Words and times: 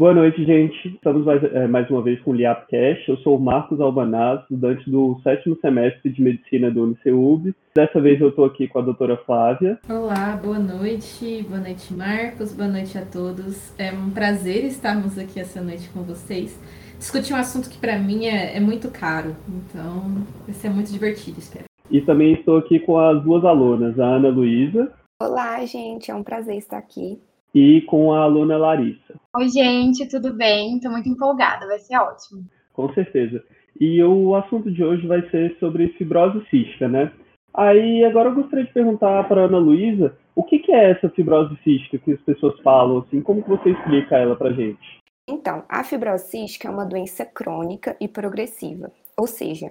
Boa 0.00 0.14
noite, 0.14 0.42
gente. 0.46 0.88
Estamos 0.88 1.26
mais, 1.26 1.44
é, 1.44 1.66
mais 1.66 1.90
uma 1.90 2.00
vez 2.00 2.18
com 2.22 2.30
o 2.30 2.34
LiapCast. 2.34 3.06
Eu 3.06 3.18
sou 3.18 3.36
o 3.36 3.38
Marcos 3.38 3.82
Albanaz, 3.82 4.40
estudante 4.40 4.90
do 4.90 5.20
sétimo 5.22 5.58
semestre 5.60 6.10
de 6.10 6.22
Medicina 6.22 6.70
do 6.70 6.84
UniceuB. 6.84 7.54
Dessa 7.76 8.00
vez 8.00 8.18
eu 8.18 8.30
estou 8.30 8.46
aqui 8.46 8.66
com 8.66 8.78
a 8.78 8.82
doutora 8.82 9.18
Flávia. 9.26 9.78
Olá, 9.86 10.40
boa 10.42 10.58
noite. 10.58 11.42
Boa 11.46 11.60
noite, 11.60 11.92
Marcos. 11.92 12.54
Boa 12.54 12.66
noite 12.66 12.96
a 12.96 13.04
todos. 13.04 13.78
É 13.78 13.92
um 13.92 14.08
prazer 14.08 14.64
estarmos 14.64 15.18
aqui 15.18 15.38
essa 15.38 15.60
noite 15.60 15.90
com 15.90 16.00
vocês. 16.00 16.58
Discutir 16.98 17.34
um 17.34 17.36
assunto 17.36 17.68
que 17.68 17.76
para 17.76 17.98
mim 17.98 18.24
é, 18.24 18.56
é 18.56 18.60
muito 18.60 18.90
caro. 18.90 19.36
Então, 19.46 20.24
vai 20.46 20.54
ser 20.54 20.70
muito 20.70 20.90
divertido, 20.90 21.38
espero. 21.38 21.66
E 21.90 22.00
também 22.00 22.32
estou 22.32 22.56
aqui 22.56 22.80
com 22.80 22.98
as 22.98 23.22
duas 23.22 23.44
alunas, 23.44 24.00
a 24.00 24.06
Ana 24.06 24.30
Luísa. 24.30 24.90
Olá, 25.20 25.62
gente. 25.66 26.10
É 26.10 26.14
um 26.14 26.22
prazer 26.22 26.56
estar 26.56 26.78
aqui 26.78 27.20
e 27.54 27.82
com 27.82 28.12
a 28.12 28.22
aluna 28.22 28.56
Larissa. 28.56 29.14
Oi, 29.36 29.48
gente, 29.48 30.08
tudo 30.08 30.32
bem? 30.34 30.76
Estou 30.76 30.90
muito 30.92 31.08
empolgada, 31.08 31.66
vai 31.66 31.78
ser 31.78 31.96
ótimo. 31.96 32.44
Com 32.72 32.92
certeza. 32.94 33.42
E 33.78 34.02
o 34.02 34.34
assunto 34.34 34.70
de 34.70 34.82
hoje 34.82 35.06
vai 35.06 35.28
ser 35.30 35.56
sobre 35.58 35.88
fibrose 35.90 36.44
cística, 36.50 36.88
né? 36.88 37.12
Aí 37.52 38.04
agora 38.04 38.28
eu 38.28 38.34
gostaria 38.34 38.64
de 38.64 38.72
perguntar 38.72 39.26
para 39.26 39.42
a 39.42 39.44
Ana 39.46 39.58
Luísa 39.58 40.16
o 40.36 40.44
que, 40.44 40.60
que, 40.60 40.72
é 40.72 40.92
essa 40.92 41.08
fibrose 41.10 41.56
cística 41.64 41.98
que 41.98 42.12
as 42.12 42.20
pessoas 42.20 42.58
falam, 42.60 42.98
assim, 42.98 43.20
como 43.20 43.42
que 43.42 43.48
você 43.48 43.70
explica 43.70 44.16
ela 44.16 44.36
para 44.36 44.52
gente? 44.52 45.00
Então, 45.28 45.64
a 45.68 45.82
fibrose 45.82 46.30
cística 46.30 46.68
é 46.68 46.70
uma 46.70 46.86
doença 46.86 47.24
crônica 47.24 47.96
e 48.00 48.06
progressiva, 48.06 48.90
ou 49.16 49.26
seja, 49.26 49.70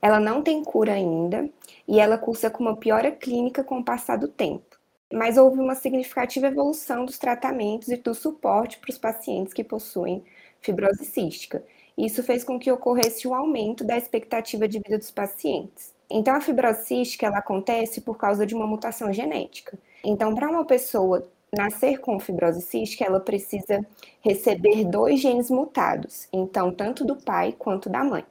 ela 0.00 0.18
não 0.18 0.42
tem 0.42 0.62
cura 0.64 0.92
ainda 0.92 1.48
e 1.86 2.00
ela 2.00 2.18
cursa 2.18 2.50
com 2.50 2.64
uma 2.64 2.76
piora 2.76 3.10
clínica 3.10 3.62
com 3.62 3.78
o 3.78 3.84
passar 3.84 4.16
do 4.16 4.28
tempo 4.28 4.81
mas 5.12 5.36
houve 5.36 5.60
uma 5.60 5.74
significativa 5.74 6.46
evolução 6.46 7.04
dos 7.04 7.18
tratamentos 7.18 7.88
e 7.88 7.96
do 7.96 8.14
suporte 8.14 8.78
para 8.78 8.90
os 8.90 8.98
pacientes 8.98 9.52
que 9.52 9.62
possuem 9.64 10.24
fibrose 10.60 11.04
cística. 11.04 11.62
Isso 11.96 12.22
fez 12.22 12.42
com 12.42 12.58
que 12.58 12.72
ocorresse 12.72 13.28
um 13.28 13.34
aumento 13.34 13.84
da 13.84 13.96
expectativa 13.96 14.66
de 14.66 14.78
vida 14.78 14.98
dos 14.98 15.10
pacientes. 15.10 15.92
Então, 16.10 16.34
a 16.34 16.40
fibrose 16.40 16.86
cística 16.86 17.26
ela 17.26 17.38
acontece 17.38 18.00
por 18.00 18.16
causa 18.16 18.46
de 18.46 18.54
uma 18.54 18.66
mutação 18.66 19.12
genética. 19.12 19.78
Então, 20.04 20.34
para 20.34 20.48
uma 20.48 20.64
pessoa 20.64 21.28
nascer 21.54 21.98
com 22.00 22.18
fibrose 22.18 22.62
cística, 22.62 23.04
ela 23.04 23.20
precisa 23.20 23.86
receber 24.20 24.84
dois 24.84 25.20
genes 25.20 25.50
mutados, 25.50 26.28
então, 26.32 26.72
tanto 26.72 27.04
do 27.04 27.16
pai 27.16 27.54
quanto 27.58 27.90
da 27.90 28.02
mãe. 28.02 28.24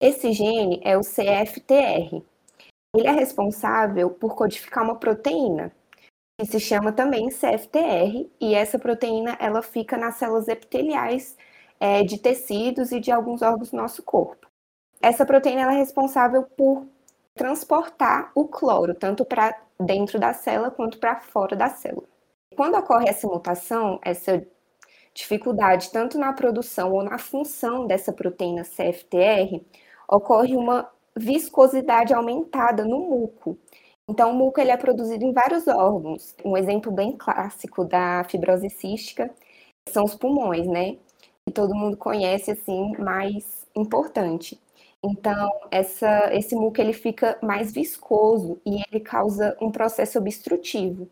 Esse 0.00 0.32
gene 0.32 0.80
é 0.84 0.96
o 0.96 1.00
CFTR. 1.00 2.22
Ele 2.94 3.06
é 3.06 3.12
responsável 3.12 4.10
por 4.10 4.34
codificar 4.34 4.82
uma 4.84 4.96
proteína, 4.96 5.72
que 6.38 6.46
se 6.46 6.60
chama 6.60 6.92
também 6.92 7.28
CFTR, 7.30 8.30
e 8.40 8.54
essa 8.54 8.78
proteína 8.78 9.36
ela 9.40 9.60
fica 9.60 9.96
nas 9.96 10.14
células 10.14 10.46
epiteliais 10.46 11.36
é, 11.80 12.04
de 12.04 12.16
tecidos 12.16 12.92
e 12.92 13.00
de 13.00 13.10
alguns 13.10 13.42
órgãos 13.42 13.72
do 13.72 13.76
nosso 13.76 14.04
corpo. 14.04 14.46
Essa 15.02 15.26
proteína 15.26 15.72
é 15.72 15.76
responsável 15.76 16.44
por 16.44 16.86
transportar 17.34 18.30
o 18.36 18.46
cloro, 18.46 18.94
tanto 18.94 19.24
para 19.24 19.52
dentro 19.80 20.18
da 20.18 20.32
célula 20.32 20.70
quanto 20.70 20.98
para 20.98 21.20
fora 21.20 21.56
da 21.56 21.68
célula. 21.68 22.06
Quando 22.54 22.76
ocorre 22.76 23.08
essa 23.08 23.26
mutação, 23.26 23.98
essa 24.04 24.44
dificuldade 25.12 25.90
tanto 25.90 26.18
na 26.18 26.32
produção 26.32 26.92
ou 26.92 27.02
na 27.02 27.18
função 27.18 27.84
dessa 27.84 28.12
proteína 28.12 28.62
CFTR, 28.62 29.60
ocorre 30.08 30.56
uma 30.56 30.88
viscosidade 31.16 32.14
aumentada 32.14 32.84
no 32.84 33.00
muco, 33.00 33.58
então, 34.08 34.30
o 34.32 34.34
muco 34.34 34.58
ele 34.58 34.70
é 34.70 34.76
produzido 34.76 35.22
em 35.24 35.32
vários 35.32 35.68
órgãos. 35.68 36.34
Um 36.42 36.56
exemplo 36.56 36.90
bem 36.90 37.12
clássico 37.12 37.84
da 37.84 38.24
fibrose 38.24 38.70
cística 38.70 39.30
são 39.88 40.04
os 40.04 40.14
pulmões, 40.14 40.66
né? 40.66 40.96
Que 41.46 41.52
todo 41.52 41.74
mundo 41.74 41.96
conhece 41.96 42.50
assim, 42.50 42.92
mais 42.98 43.68
importante. 43.76 44.58
Então, 45.04 45.50
essa, 45.70 46.34
esse 46.34 46.56
muco 46.56 46.80
ele 46.80 46.94
fica 46.94 47.38
mais 47.42 47.72
viscoso 47.72 48.58
e 48.66 48.82
ele 48.90 49.00
causa 49.00 49.56
um 49.60 49.70
processo 49.70 50.18
obstrutivo. 50.18 51.08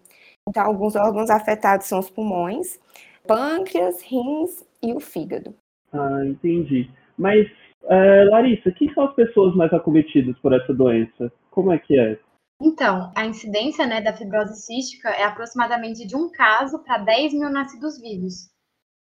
Então, 0.49 0.65
alguns 0.65 0.97
órgãos 0.97 1.29
afetados 1.29 1.87
são 1.87 1.99
os 1.99 2.09
pulmões, 2.09 2.81
pâncreas, 3.27 4.01
rins 4.03 4.65
e 4.83 4.93
o 4.95 5.01
fígado. 5.01 5.55
Ah, 5.93 6.25
entendi. 6.25 6.91
Mas, 7.17 7.47
é, 7.85 8.25
Larissa, 8.25 8.73
quem 8.73 8.93
são 8.95 9.05
as 9.05 9.15
pessoas 9.15 9.55
mais 9.55 9.73
acometidas 9.73 10.37
por 10.39 10.53
essa 10.53 10.73
doença? 10.73 11.31
Como 11.51 11.73
é 11.73 11.79
que 11.79 11.99
é? 11.99 12.19
Então, 12.61 13.13
a 13.15 13.27
incidência 13.27 13.87
né, 13.87 14.01
da 14.01 14.17
fibrose 14.17 14.63
cística 14.63 15.11
é 15.11 15.25
aproximadamente 15.25 16.07
de 16.07 16.17
um 16.17 16.31
caso 16.31 16.79
para 16.83 16.99
10 16.99 17.35
mil 17.35 17.51
nascidos 17.51 18.01
vivos. 18.01 18.49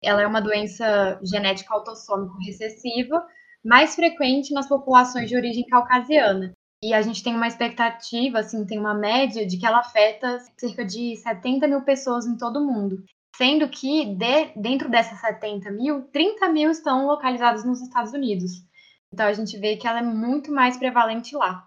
Ela 0.02 0.24
é 0.24 0.28
uma 0.28 0.42
doença 0.42 1.20
genética 1.24 1.74
autossômico 1.74 2.38
recessiva, 2.40 3.26
mais 3.64 3.96
frequente 3.96 4.54
nas 4.54 4.68
populações 4.68 5.30
de 5.30 5.38
origem 5.38 5.66
caucasiana. 5.68 6.52
E 6.84 6.94
a 6.94 7.02
gente 7.02 7.24
tem 7.24 7.34
uma 7.36 7.48
expectativa, 7.48 8.40
assim, 8.40 8.66
tem 8.66 8.78
uma 8.78 8.94
média 8.94 9.46
de 9.46 9.58
que 9.58 9.66
ela 9.66 9.80
afeta 9.80 10.40
cerca 10.58 10.84
de 10.84 11.16
70 11.16 11.68
mil 11.68 11.82
pessoas 11.84 12.26
em 12.26 12.36
todo 12.36 12.58
o 12.60 12.66
mundo. 12.66 13.04
Sendo 13.38 13.70
que, 13.70 14.06
de, 14.16 14.52
dentro 14.56 14.90
dessas 14.90 15.20
70 15.22 15.72
mil, 15.72 16.02
30 16.12 16.50
mil 16.50 16.70
estão 16.72 17.06
localizados 17.06 17.64
nos 17.64 17.82
Estados 17.82 18.12
Unidos. 18.12 18.52
Então, 19.14 19.28
a 19.28 19.34
gente 19.34 19.58
vê 19.58 19.78
que 19.78 19.88
ela 19.88 20.00
é 20.00 20.04
muito 20.04 20.52
mais 20.52 20.76
prevalente 20.76 21.36
lá 21.36 21.66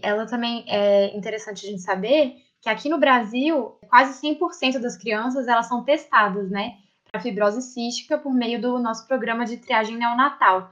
ela 0.00 0.26
também 0.26 0.64
é 0.68 1.16
interessante 1.16 1.66
a 1.66 1.70
gente 1.70 1.82
saber 1.82 2.36
que 2.60 2.68
aqui 2.68 2.88
no 2.88 2.98
Brasil, 2.98 3.78
quase 3.88 4.20
100% 4.20 4.80
das 4.80 4.96
crianças 4.96 5.46
elas 5.46 5.66
são 5.66 5.84
testadas, 5.84 6.50
né, 6.50 6.74
para 7.10 7.20
fibrose 7.20 7.62
cística 7.62 8.18
por 8.18 8.32
meio 8.34 8.60
do 8.60 8.78
nosso 8.78 9.06
programa 9.06 9.44
de 9.44 9.56
triagem 9.56 9.96
neonatal, 9.96 10.70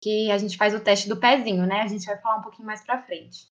que 0.00 0.30
a 0.30 0.38
gente 0.38 0.56
faz 0.56 0.74
o 0.74 0.80
teste 0.80 1.08
do 1.08 1.16
pezinho, 1.16 1.64
né? 1.64 1.80
A 1.82 1.86
gente 1.86 2.06
vai 2.06 2.16
falar 2.18 2.38
um 2.38 2.42
pouquinho 2.42 2.66
mais 2.66 2.84
para 2.84 3.02
frente. 3.02 3.46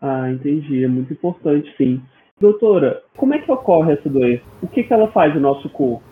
Ah, 0.00 0.30
entendi. 0.30 0.84
É 0.84 0.88
muito 0.88 1.12
importante, 1.12 1.74
sim. 1.76 2.02
Doutora, 2.38 3.02
como 3.16 3.34
é 3.34 3.38
que 3.38 3.50
ocorre 3.50 3.94
essa 3.94 4.08
doença? 4.08 4.44
O 4.62 4.68
que, 4.68 4.82
que 4.82 4.92
ela 4.92 5.10
faz 5.12 5.34
no 5.34 5.40
nosso 5.40 5.68
corpo? 5.70 6.04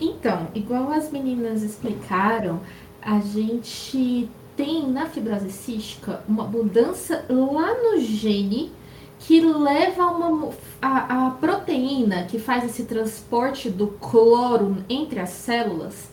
Então, 0.00 0.48
igual 0.54 0.90
as 0.90 1.10
meninas 1.10 1.62
explicaram, 1.62 2.60
a 3.00 3.18
gente 3.20 4.28
tem 4.56 4.88
na 4.88 5.06
fibrose 5.06 5.50
cística 5.50 6.22
uma 6.28 6.44
mudança 6.44 7.24
lá 7.28 7.74
no 7.82 8.00
gene 8.00 8.72
que 9.18 9.40
leva 9.40 10.06
uma, 10.06 10.50
a, 10.80 11.26
a 11.26 11.30
proteína 11.30 12.24
que 12.24 12.38
faz 12.38 12.64
esse 12.64 12.84
transporte 12.84 13.70
do 13.70 13.86
cloro 13.86 14.84
entre 14.88 15.20
as 15.20 15.30
células 15.30 16.08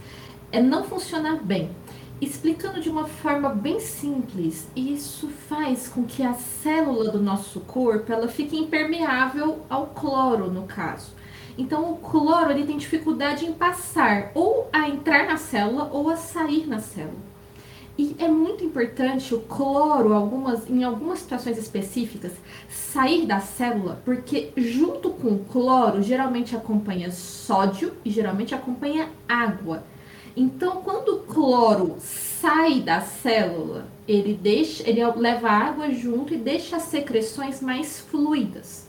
é, 0.52 0.62
não 0.62 0.84
funciona 0.84 1.40
bem. 1.42 1.70
Explicando 2.22 2.82
de 2.82 2.90
uma 2.90 3.06
forma 3.06 3.50
bem 3.50 3.80
simples, 3.80 4.68
isso 4.76 5.30
faz 5.48 5.88
com 5.88 6.04
que 6.04 6.22
a 6.22 6.34
célula 6.34 7.12
do 7.12 7.22
nosso 7.22 7.62
corpo 7.62 8.12
ela 8.12 8.28
fique 8.28 8.58
impermeável 8.58 9.60
ao 9.70 9.88
cloro, 9.88 10.52
no 10.52 10.64
caso. 10.64 11.14
Então, 11.58 11.92
o 11.92 11.98
cloro 11.98 12.52
ele 12.52 12.66
tem 12.66 12.78
dificuldade 12.78 13.46
em 13.46 13.54
passar 13.54 14.32
ou 14.36 14.70
a 14.72 14.90
entrar 14.90 15.28
na 15.28 15.38
célula 15.38 15.90
ou 15.92 16.10
a 16.10 16.16
sair 16.18 16.68
na 16.68 16.80
célula. 16.80 17.29
E 18.00 18.16
é 18.18 18.30
muito 18.30 18.64
importante 18.64 19.36
o 19.36 19.42
cloro, 19.42 20.14
algumas, 20.14 20.70
em 20.70 20.86
algumas 20.86 21.20
situações 21.20 21.58
específicas, 21.58 22.32
sair 22.70 23.26
da 23.26 23.42
célula, 23.42 24.02
porque 24.06 24.54
junto 24.56 25.10
com 25.10 25.34
o 25.34 25.44
cloro 25.44 26.02
geralmente 26.02 26.56
acompanha 26.56 27.12
sódio 27.12 27.92
e 28.06 28.10
geralmente 28.10 28.56
acompanha 28.56 29.10
água. 29.28 29.84
Então, 30.34 30.78
quando 30.78 31.10
o 31.10 31.20
cloro 31.24 31.98
sai 32.00 32.80
da 32.80 33.02
célula, 33.02 33.90
ele 34.08 34.34
deixa, 34.34 34.90
ele 34.90 35.06
leva 35.18 35.50
água 35.50 35.92
junto 35.92 36.34
e 36.34 36.38
deixa 36.38 36.78
as 36.78 36.84
secreções 36.84 37.62
mais 37.62 38.00
fluidas. 38.00 38.88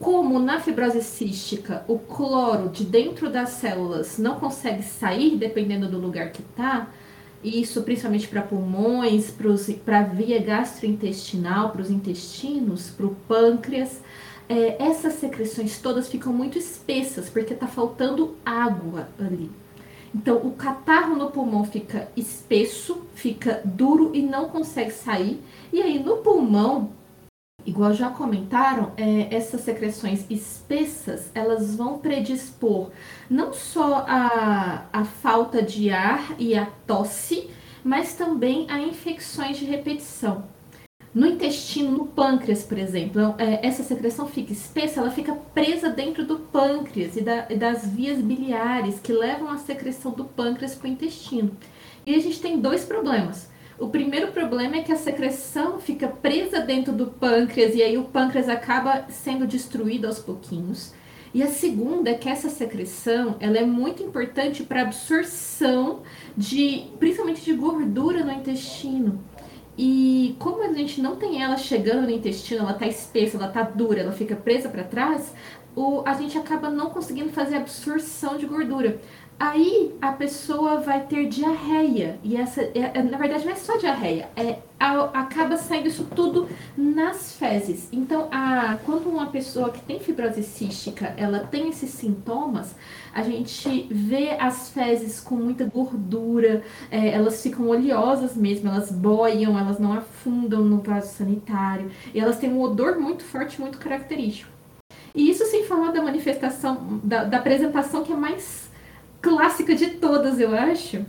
Como 0.00 0.38
na 0.38 0.60
fibrose 0.60 1.02
cística, 1.02 1.84
o 1.86 1.98
cloro 1.98 2.70
de 2.70 2.84
dentro 2.84 3.28
das 3.28 3.50
células 3.50 4.16
não 4.16 4.40
consegue 4.40 4.82
sair 4.82 5.36
dependendo 5.36 5.90
do 5.90 5.98
lugar 5.98 6.32
que 6.32 6.40
está, 6.40 6.88
isso 7.44 7.82
principalmente 7.82 8.26
para 8.26 8.42
pulmões, 8.42 9.32
para 9.84 10.00
a 10.00 10.02
via 10.02 10.40
gastrointestinal, 10.42 11.70
para 11.70 11.82
os 11.82 11.90
intestinos, 11.90 12.90
para 12.90 13.06
o 13.06 13.14
pâncreas. 13.28 14.00
É, 14.48 14.82
essas 14.82 15.14
secreções 15.14 15.78
todas 15.78 16.08
ficam 16.08 16.32
muito 16.32 16.58
espessas 16.58 17.28
porque 17.28 17.54
está 17.54 17.66
faltando 17.66 18.36
água 18.44 19.08
ali. 19.18 19.50
Então, 20.14 20.36
o 20.36 20.52
catarro 20.52 21.16
no 21.16 21.30
pulmão 21.30 21.64
fica 21.64 22.08
espesso, 22.16 23.02
fica 23.14 23.60
duro 23.64 24.12
e 24.14 24.22
não 24.22 24.48
consegue 24.48 24.92
sair. 24.92 25.42
E 25.72 25.82
aí, 25.82 25.98
no 25.98 26.18
pulmão, 26.18 26.92
igual 27.74 27.92
já 27.92 28.08
comentaram, 28.08 28.92
é, 28.96 29.34
essas 29.34 29.62
secreções 29.62 30.24
espessas 30.30 31.28
elas 31.34 31.74
vão 31.74 31.98
predispor 31.98 32.90
não 33.28 33.52
só 33.52 34.04
a, 34.06 34.86
a 34.92 35.04
falta 35.04 35.60
de 35.60 35.90
ar 35.90 36.36
e 36.38 36.56
a 36.56 36.66
tosse, 36.86 37.50
mas 37.82 38.14
também 38.14 38.66
a 38.70 38.78
infecções 38.78 39.58
de 39.58 39.64
repetição. 39.64 40.44
No 41.12 41.26
intestino, 41.26 41.90
no 41.90 42.06
pâncreas, 42.06 42.62
por 42.62 42.78
exemplo, 42.78 43.34
é, 43.38 43.66
essa 43.66 43.82
secreção 43.82 44.26
fica 44.26 44.52
espessa, 44.52 45.00
ela 45.00 45.10
fica 45.10 45.34
presa 45.34 45.88
dentro 45.88 46.24
do 46.24 46.38
pâncreas 46.38 47.16
e, 47.16 47.20
da, 47.20 47.46
e 47.50 47.56
das 47.56 47.86
vias 47.86 48.18
biliares 48.18 49.00
que 49.00 49.12
levam 49.12 49.50
a 49.50 49.58
secreção 49.58 50.12
do 50.12 50.24
pâncreas 50.24 50.74
para 50.74 50.88
o 50.88 50.90
intestino. 50.90 51.56
E 52.06 52.14
a 52.14 52.20
gente 52.20 52.40
tem 52.40 52.60
dois 52.60 52.84
problemas. 52.84 53.48
O 53.78 53.88
primeiro 53.88 54.28
problema 54.28 54.76
é 54.76 54.82
que 54.82 54.92
a 54.92 54.96
secreção 54.96 55.80
fica 55.80 56.06
presa 56.06 56.60
dentro 56.60 56.92
do 56.92 57.06
pâncreas 57.08 57.74
e 57.74 57.82
aí 57.82 57.98
o 57.98 58.04
pâncreas 58.04 58.48
acaba 58.48 59.06
sendo 59.08 59.46
destruído 59.46 60.06
aos 60.06 60.20
pouquinhos. 60.20 60.94
E 61.32 61.42
a 61.42 61.48
segunda 61.48 62.10
é 62.10 62.14
que 62.14 62.28
essa 62.28 62.48
secreção 62.48 63.36
ela 63.40 63.58
é 63.58 63.64
muito 63.64 64.00
importante 64.00 64.62
para 64.62 64.82
absorção 64.82 66.02
de, 66.36 66.86
principalmente 67.00 67.44
de 67.44 67.52
gordura 67.52 68.24
no 68.24 68.30
intestino. 68.30 69.20
E 69.76 70.36
como 70.38 70.62
a 70.62 70.72
gente 70.72 71.00
não 71.00 71.16
tem 71.16 71.42
ela 71.42 71.56
chegando 71.56 72.02
no 72.02 72.10
intestino, 72.10 72.60
ela 72.60 72.70
está 72.70 72.86
espessa, 72.86 73.36
ela 73.36 73.48
está 73.48 73.62
dura, 73.62 74.02
ela 74.02 74.12
fica 74.12 74.36
presa 74.36 74.68
para 74.68 74.84
trás, 74.84 75.34
o, 75.74 76.02
a 76.06 76.14
gente 76.14 76.38
acaba 76.38 76.70
não 76.70 76.90
conseguindo 76.90 77.30
fazer 77.30 77.56
absorção 77.56 78.36
de 78.36 78.46
gordura. 78.46 79.00
Aí 79.38 79.92
a 80.00 80.12
pessoa 80.12 80.80
vai 80.80 81.06
ter 81.06 81.26
diarreia. 81.26 82.18
E 82.22 82.36
essa, 82.36 82.62
é, 82.62 82.92
é, 82.94 83.02
na 83.02 83.18
verdade, 83.18 83.44
não 83.44 83.52
é 83.52 83.56
só 83.56 83.76
diarreia, 83.76 84.28
é, 84.36 84.58
a, 84.78 85.02
acaba 85.20 85.56
saindo 85.56 85.88
isso 85.88 86.06
tudo 86.14 86.48
nas 86.76 87.36
fezes. 87.36 87.88
Então, 87.92 88.28
a, 88.30 88.78
quando 88.84 89.08
uma 89.08 89.26
pessoa 89.26 89.70
que 89.70 89.80
tem 89.80 89.98
fibrose 89.98 90.42
cística, 90.42 91.12
ela 91.16 91.40
tem 91.40 91.68
esses 91.68 91.90
sintomas, 91.90 92.76
a 93.12 93.22
gente 93.22 93.88
vê 93.90 94.30
as 94.38 94.70
fezes 94.70 95.18
com 95.18 95.34
muita 95.34 95.64
gordura, 95.64 96.62
é, 96.90 97.08
elas 97.08 97.42
ficam 97.42 97.68
oleosas 97.68 98.36
mesmo, 98.36 98.68
elas 98.68 98.92
boiam, 98.92 99.58
elas 99.58 99.80
não 99.80 99.92
afundam 99.92 100.64
no 100.64 100.78
vaso 100.78 101.12
sanitário, 101.12 101.90
e 102.14 102.20
elas 102.20 102.38
têm 102.38 102.52
um 102.52 102.60
odor 102.60 103.00
muito 103.00 103.24
forte, 103.24 103.60
muito 103.60 103.78
característico. 103.78 104.54
E 105.14 105.30
isso 105.30 105.44
sem 105.46 105.64
falar 105.64 105.92
da 105.92 106.02
manifestação, 106.02 107.00
da, 107.02 107.24
da 107.24 107.36
apresentação 107.38 108.02
que 108.02 108.12
é 108.12 108.16
mais 108.16 108.63
clássica 109.24 109.74
de 109.74 109.86
todas, 109.92 110.38
eu 110.38 110.54
acho, 110.54 111.06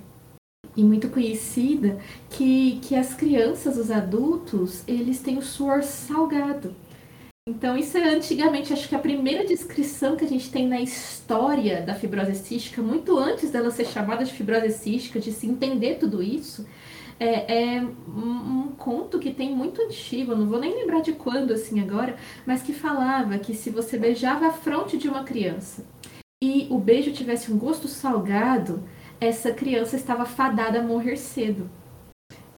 e 0.75 0.81
muito 0.81 1.09
conhecida, 1.09 1.99
que, 2.29 2.79
que 2.81 2.95
as 2.95 3.13
crianças, 3.13 3.77
os 3.77 3.91
adultos, 3.91 4.83
eles 4.87 5.19
têm 5.19 5.37
o 5.37 5.41
suor 5.41 5.83
salgado. 5.83 6.73
Então, 7.47 7.77
isso 7.77 7.97
é 7.97 8.15
antigamente, 8.15 8.71
acho 8.71 8.87
que 8.87 8.95
a 8.95 8.99
primeira 8.99 9.45
descrição 9.45 10.15
que 10.15 10.23
a 10.23 10.27
gente 10.27 10.49
tem 10.49 10.65
na 10.65 10.79
história 10.79 11.81
da 11.81 11.93
fibrose 11.93 12.35
cística, 12.35 12.81
muito 12.81 13.19
antes 13.19 13.51
dela 13.51 13.69
ser 13.69 13.85
chamada 13.85 14.23
de 14.23 14.31
fibrose 14.31 14.71
cística, 14.71 15.19
de 15.19 15.33
se 15.33 15.45
entender 15.45 15.95
tudo 15.95 16.23
isso, 16.23 16.65
é, 17.19 17.75
é 17.75 17.81
um, 17.81 18.61
um, 18.61 18.71
conto 18.77 19.19
que 19.19 19.33
tem 19.33 19.53
muito 19.53 19.81
antigo, 19.81 20.35
não 20.35 20.47
vou 20.47 20.59
nem 20.59 20.73
lembrar 20.73 21.01
de 21.01 21.13
quando 21.13 21.51
assim 21.51 21.81
agora, 21.81 22.15
mas 22.45 22.61
que 22.61 22.73
falava 22.73 23.37
que 23.37 23.53
se 23.53 23.69
você 23.69 23.97
beijava 23.97 24.47
a 24.47 24.51
fronte 24.51 24.97
de 24.97 25.07
uma 25.07 25.23
criança 25.23 25.85
e 26.45 26.67
o 26.69 26.77
beijo 26.77 27.11
tivesse 27.11 27.51
um 27.51 27.57
gosto 27.57 27.87
salgado, 27.87 28.83
essa 29.19 29.51
criança 29.51 29.95
estava 29.95 30.25
fadada 30.25 30.79
a 30.79 30.83
morrer 30.83 31.17
cedo. 31.17 31.67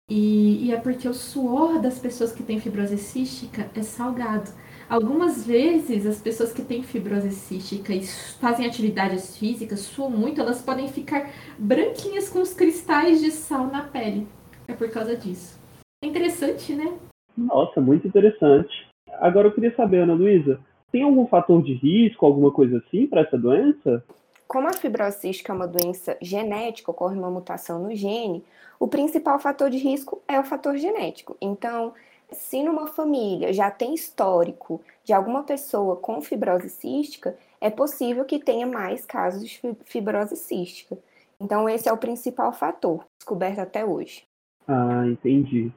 E, 0.10 0.66
e, 0.66 0.74
é 0.74 0.78
porque 0.78 1.08
o 1.08 1.14
suor 1.14 1.82
das 1.82 1.98
pessoas 1.98 2.34
que 2.34 2.44
têm 2.44 2.60
fibrose 2.60 2.98
cística 2.98 3.70
é 3.74 3.82
salgado. 3.82 4.50
Algumas 4.90 5.46
vezes 5.46 6.06
as 6.06 6.22
pessoas 6.22 6.54
que 6.54 6.62
têm 6.62 6.84
fibrose 6.84 7.32
cística 7.32 7.94
e 7.94 8.06
fazem 8.42 8.66
atividades 8.66 9.38
físicas, 9.38 9.82
suam 9.82 10.10
muito, 10.10 10.40
elas 10.40 10.62
podem 10.62 10.88
ficar 10.88 11.30
branquinhas 11.58 12.30
com 12.30 12.42
os 12.42 12.54
cristais 12.54 13.22
de 13.22 13.32
sal 13.32 13.68
na 13.68 13.84
pele. 13.84 14.28
É 14.68 14.74
por 14.74 14.90
causa 14.90 15.16
disso. 15.16 15.58
É 16.04 16.08
interessante, 16.08 16.74
né? 16.74 16.98
Nossa, 17.38 17.80
muito 17.80 18.08
interessante. 18.08 18.88
Agora 19.20 19.48
eu 19.48 19.54
queria 19.54 19.76
saber, 19.76 20.00
Ana 20.00 20.14
Luísa, 20.14 20.60
tem 20.92 21.04
algum 21.04 21.28
fator 21.28 21.62
de 21.62 21.74
risco, 21.74 22.26
alguma 22.26 22.52
coisa 22.52 22.78
assim 22.78 23.08
para 23.08 23.22
essa 23.22 23.38
doença? 23.38 24.04
Como 24.48 24.68
a 24.68 24.74
fibrose 24.74 25.20
cística 25.20 25.52
é 25.52 25.56
uma 25.56 25.68
doença 25.68 26.18
genética, 26.22 26.92
ocorre 26.92 27.18
uma 27.18 27.30
mutação 27.30 27.84
no 27.84 27.94
gene, 27.94 28.44
o 28.80 28.88
principal 28.88 29.40
fator 29.40 29.70
de 29.70 29.78
risco 29.78 30.22
é 30.28 30.40
o 30.40 30.44
fator 30.44 30.78
genético. 30.78 31.36
Então, 31.42 31.94
se 32.32 32.64
numa 32.64 32.88
família 32.88 33.52
já 33.52 33.72
tem 33.72 33.94
histórico 33.94 34.82
de 35.04 35.14
alguma 35.14 35.44
pessoa 35.44 35.96
com 35.96 36.22
fibrose 36.22 36.70
cística, 36.70 37.38
é 37.60 37.70
possível 37.70 38.24
que 38.24 38.40
tenha 38.40 38.68
mais 38.68 39.06
casos 39.06 39.48
de 39.48 39.76
fibrose 39.84 40.36
cística. 40.36 40.98
Então, 41.40 41.68
esse 41.68 41.88
é 41.88 41.94
o 41.94 41.98
principal 41.98 42.54
fator 42.54 43.06
descoberto 43.20 43.60
até 43.60 43.86
hoje. 43.86 44.24
Ah, 44.68 45.06
entendi. 45.06 45.72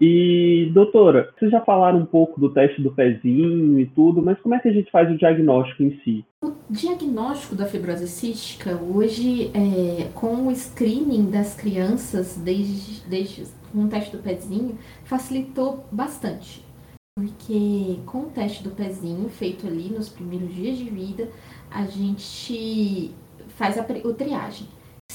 E, 0.00 0.70
doutora, 0.72 1.32
vocês 1.38 1.50
já 1.50 1.60
falaram 1.60 2.00
um 2.00 2.06
pouco 2.06 2.40
do 2.40 2.50
teste 2.52 2.82
do 2.82 2.92
pezinho 2.92 3.78
e 3.78 3.86
tudo, 3.86 4.20
mas 4.20 4.38
como 4.40 4.54
é 4.54 4.58
que 4.58 4.68
a 4.68 4.72
gente 4.72 4.90
faz 4.90 5.10
o 5.10 5.16
diagnóstico 5.16 5.82
em 5.82 6.00
si? 6.02 6.24
O 6.42 6.52
diagnóstico 6.68 7.54
da 7.54 7.64
fibrose 7.66 8.08
cística, 8.08 8.76
hoje, 8.76 9.50
é, 9.54 10.08
com 10.14 10.48
o 10.48 10.54
screening 10.54 11.30
das 11.30 11.54
crianças, 11.54 12.36
desde, 12.36 13.08
desde 13.08 13.44
com 13.72 13.84
o 13.84 13.88
teste 13.88 14.16
do 14.16 14.22
pezinho, 14.22 14.76
facilitou 15.04 15.84
bastante. 15.92 16.64
Porque 17.16 18.00
com 18.06 18.22
o 18.22 18.30
teste 18.30 18.64
do 18.64 18.70
pezinho, 18.70 19.28
feito 19.28 19.66
ali 19.66 19.88
nos 19.88 20.08
primeiros 20.08 20.52
dias 20.52 20.76
de 20.76 20.90
vida, 20.90 21.28
a 21.70 21.84
gente 21.84 23.12
faz 23.56 23.78
a, 23.78 23.86
o 24.04 24.12
triagem. 24.12 24.66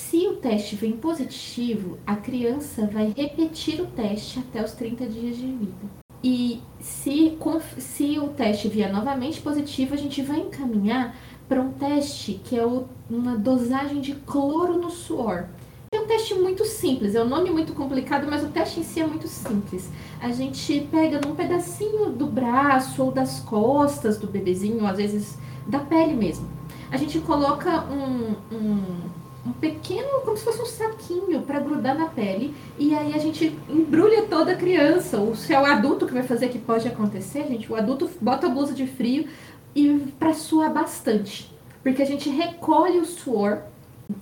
Se 0.09 0.27
o 0.27 0.37
teste 0.37 0.75
vem 0.75 0.93
positivo, 0.93 1.99
a 2.03 2.15
criança 2.15 2.89
vai 2.91 3.13
repetir 3.15 3.79
o 3.79 3.85
teste 3.85 4.39
até 4.39 4.63
os 4.63 4.71
30 4.71 5.05
dias 5.05 5.37
de 5.37 5.45
vida. 5.45 5.85
E 6.23 6.63
se, 6.79 7.37
se 7.77 8.17
o 8.17 8.29
teste 8.29 8.67
vier 8.69 8.91
novamente 8.91 9.39
positivo, 9.39 9.93
a 9.93 9.97
gente 9.97 10.23
vai 10.23 10.39
encaminhar 10.39 11.15
para 11.47 11.61
um 11.61 11.73
teste 11.73 12.41
que 12.43 12.57
é 12.57 12.65
uma 13.07 13.37
dosagem 13.37 14.01
de 14.01 14.15
cloro 14.15 14.79
no 14.79 14.89
suor. 14.89 15.45
É 15.93 15.99
um 15.99 16.07
teste 16.07 16.33
muito 16.33 16.65
simples, 16.65 17.13
é 17.13 17.23
um 17.23 17.29
nome 17.29 17.51
muito 17.51 17.73
complicado, 17.73 18.25
mas 18.27 18.43
o 18.43 18.49
teste 18.49 18.79
em 18.79 18.83
si 18.83 19.01
é 19.01 19.05
muito 19.05 19.27
simples. 19.27 19.91
A 20.19 20.31
gente 20.31 20.87
pega 20.89 21.21
num 21.23 21.35
pedacinho 21.35 22.09
do 22.09 22.25
braço 22.25 23.03
ou 23.03 23.11
das 23.11 23.41
costas 23.41 24.17
do 24.17 24.25
bebezinho, 24.25 24.87
às 24.87 24.97
vezes 24.97 25.37
da 25.67 25.77
pele 25.77 26.15
mesmo. 26.15 26.49
A 26.91 26.97
gente 26.97 27.19
coloca 27.19 27.83
um, 27.91 28.33
um 28.51 29.18
um 29.45 29.51
pequeno, 29.53 30.21
como 30.23 30.37
se 30.37 30.43
fosse 30.43 30.61
um 30.61 30.65
saquinho 30.65 31.41
para 31.41 31.59
grudar 31.59 31.97
na 31.97 32.07
pele. 32.07 32.53
E 32.77 32.93
aí 32.93 33.13
a 33.13 33.17
gente 33.17 33.57
embrulha 33.69 34.23
toda 34.23 34.51
a 34.51 34.55
criança. 34.55 35.17
Ou 35.17 35.35
se 35.35 35.53
é 35.53 35.59
o 35.59 35.65
adulto 35.65 36.05
que 36.05 36.13
vai 36.13 36.23
fazer, 36.23 36.49
que 36.49 36.59
pode 36.59 36.87
acontecer, 36.87 37.47
gente, 37.47 37.71
o 37.71 37.75
adulto 37.75 38.09
bota 38.21 38.47
a 38.47 38.49
blusa 38.49 38.73
de 38.73 38.85
frio 38.85 39.27
e 39.75 39.97
para 40.19 40.33
suar 40.33 40.73
bastante. 40.73 41.51
Porque 41.81 42.01
a 42.01 42.05
gente 42.05 42.29
recolhe 42.29 42.99
o 42.99 43.05
suor, 43.05 43.63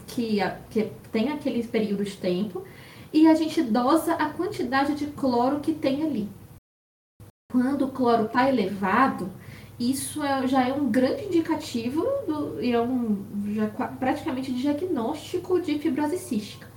que, 0.06 0.40
que 0.70 0.92
tem 1.12 1.30
aquele 1.30 1.64
período 1.64 2.04
de 2.04 2.16
tempo, 2.16 2.64
e 3.12 3.28
a 3.28 3.34
gente 3.34 3.62
dosa 3.64 4.14
a 4.14 4.30
quantidade 4.30 4.94
de 4.94 5.08
cloro 5.08 5.60
que 5.60 5.74
tem 5.74 6.04
ali. 6.04 6.30
Quando 7.52 7.86
o 7.86 7.92
cloro 7.92 8.26
está 8.26 8.48
elevado, 8.50 9.32
isso 9.80 10.24
é, 10.24 10.48
já 10.48 10.68
é 10.68 10.74
um 10.74 10.90
grande 10.90 11.26
indicativo 11.26 12.02
do, 12.28 12.62
e 12.62 12.72
é 12.72 12.82
um 12.82 13.18
já 13.54 13.68
praticamente 13.68 14.52
diagnóstico 14.52 15.60
de 15.62 15.78
fibrose 15.78 16.18
cística. 16.18 16.68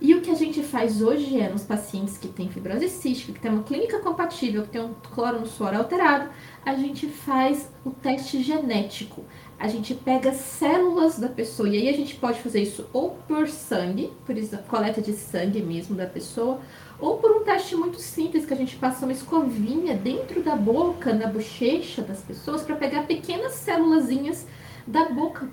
E 0.00 0.14
o 0.14 0.22
que 0.22 0.30
a 0.30 0.34
gente 0.34 0.62
faz 0.62 1.02
hoje 1.02 1.38
é, 1.38 1.50
nos 1.50 1.62
pacientes 1.62 2.16
que 2.16 2.26
têm 2.26 2.48
fibrose 2.48 2.88
cística, 2.88 3.34
que 3.34 3.40
tem 3.40 3.50
uma 3.50 3.62
clínica 3.62 3.98
compatível, 3.98 4.62
que 4.62 4.70
tem 4.70 4.80
um 4.80 4.94
cloro 4.94 5.40
no 5.40 5.46
suor 5.46 5.74
alterado, 5.74 6.30
a 6.64 6.74
gente 6.74 7.06
faz 7.06 7.70
o 7.84 7.90
teste 7.90 8.42
genético. 8.42 9.24
A 9.58 9.68
gente 9.68 9.94
pega 9.94 10.32
células 10.32 11.18
da 11.18 11.28
pessoa, 11.28 11.68
e 11.68 11.76
aí 11.76 11.88
a 11.90 11.92
gente 11.92 12.14
pode 12.14 12.40
fazer 12.40 12.62
isso 12.62 12.86
ou 12.94 13.10
por 13.28 13.46
sangue, 13.46 14.10
por 14.24 14.34
isso, 14.38 14.56
coleta 14.68 15.02
de 15.02 15.12
sangue 15.12 15.60
mesmo 15.60 15.94
da 15.94 16.06
pessoa, 16.06 16.60
ou 17.00 17.16
por 17.16 17.30
um 17.30 17.44
teste 17.44 17.74
muito 17.74 17.98
simples 17.98 18.44
que 18.44 18.52
a 18.52 18.56
gente 18.56 18.76
passa 18.76 19.06
uma 19.06 19.12
escovinha 19.12 19.94
dentro 19.96 20.42
da 20.42 20.54
boca, 20.54 21.14
na 21.14 21.26
bochecha 21.26 22.02
das 22.02 22.20
pessoas, 22.20 22.62
para 22.62 22.76
pegar 22.76 23.04
pequenas 23.04 23.54
célulazinhas 23.54 24.46
da 24.86 25.08
boca. 25.08 25.48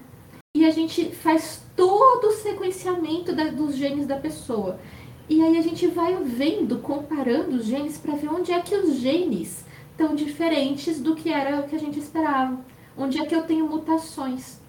E 0.56 0.66
a 0.66 0.72
gente 0.72 1.12
faz 1.12 1.62
todo 1.76 2.28
o 2.28 2.34
sequenciamento 2.34 3.34
da, 3.34 3.46
dos 3.46 3.76
genes 3.76 4.06
da 4.06 4.18
pessoa. 4.18 4.80
E 5.30 5.42
aí 5.42 5.58
a 5.58 5.62
gente 5.62 5.88
vai 5.88 6.16
vendo, 6.24 6.80
comparando 6.80 7.58
os 7.58 7.66
genes 7.66 7.98
para 7.98 8.16
ver 8.16 8.30
onde 8.30 8.52
é 8.52 8.60
que 8.62 8.76
os 8.76 8.96
genes 8.96 9.66
estão 9.92 10.16
diferentes 10.16 11.00
do 11.00 11.16
que 11.16 11.32
era 11.32 11.60
o 11.60 11.68
que 11.68 11.76
a 11.76 11.80
gente 11.80 12.00
esperava. 12.00 12.60
Onde 12.98 13.20
é 13.20 13.26
que 13.26 13.36
eu 13.36 13.44
tenho 13.44 13.68
mutações. 13.68 14.60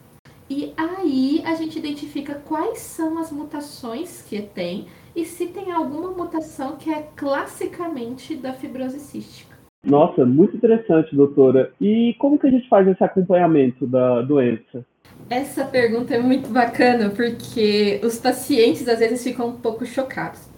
E 0.50 0.72
aí 0.76 1.42
a 1.44 1.54
gente 1.54 1.78
identifica 1.78 2.34
quais 2.34 2.78
são 2.78 3.18
as 3.18 3.30
mutações 3.30 4.22
que 4.22 4.40
tem 4.40 4.86
e 5.14 5.24
se 5.24 5.46
tem 5.46 5.72
alguma 5.72 6.10
mutação 6.10 6.76
que 6.76 6.90
é 6.90 7.06
classicamente 7.14 8.34
da 8.34 8.54
fibrose 8.54 8.98
cística. 8.98 9.56
Nossa, 9.84 10.24
muito 10.24 10.56
interessante, 10.56 11.14
doutora. 11.14 11.72
E 11.80 12.14
como 12.18 12.38
que 12.38 12.46
a 12.46 12.50
gente 12.50 12.68
faz 12.68 12.88
esse 12.88 13.02
acompanhamento 13.04 13.86
da 13.86 14.22
doença? 14.22 14.84
Essa 15.28 15.64
pergunta 15.64 16.14
é 16.14 16.18
muito 16.18 16.48
bacana 16.48 17.10
porque 17.10 18.00
os 18.02 18.18
pacientes 18.18 18.88
às 18.88 18.98
vezes 18.98 19.22
ficam 19.22 19.48
um 19.48 19.56
pouco 19.56 19.84
chocados. 19.84 20.48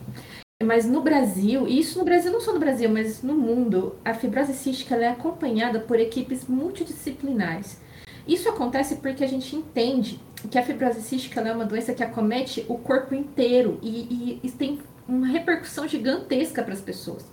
Mas 0.62 0.88
no 0.88 1.00
Brasil, 1.00 1.66
e 1.66 1.80
isso 1.80 1.98
no 1.98 2.04
Brasil, 2.04 2.30
não 2.30 2.40
só 2.40 2.52
no 2.52 2.60
Brasil, 2.60 2.88
mas 2.90 3.22
no 3.22 3.34
mundo, 3.34 3.96
a 4.04 4.14
fibrose 4.14 4.52
cística 4.52 4.94
é 4.94 5.08
acompanhada 5.08 5.80
por 5.80 5.98
equipes 5.98 6.46
multidisciplinares. 6.46 7.80
Isso 8.26 8.48
acontece 8.48 8.96
porque 8.96 9.24
a 9.24 9.28
gente 9.28 9.54
entende 9.56 10.20
que 10.50 10.58
a 10.58 10.62
fibrose 10.62 11.02
cística 11.02 11.40
é 11.40 11.52
uma 11.52 11.64
doença 11.64 11.92
que 11.92 12.02
acomete 12.02 12.64
o 12.68 12.78
corpo 12.78 13.14
inteiro 13.14 13.78
e, 13.82 13.88
e, 13.88 14.40
e 14.42 14.50
tem 14.50 14.80
uma 15.06 15.26
repercussão 15.26 15.86
gigantesca 15.88 16.62
para 16.62 16.72
as 16.72 16.80
pessoas. 16.80 17.24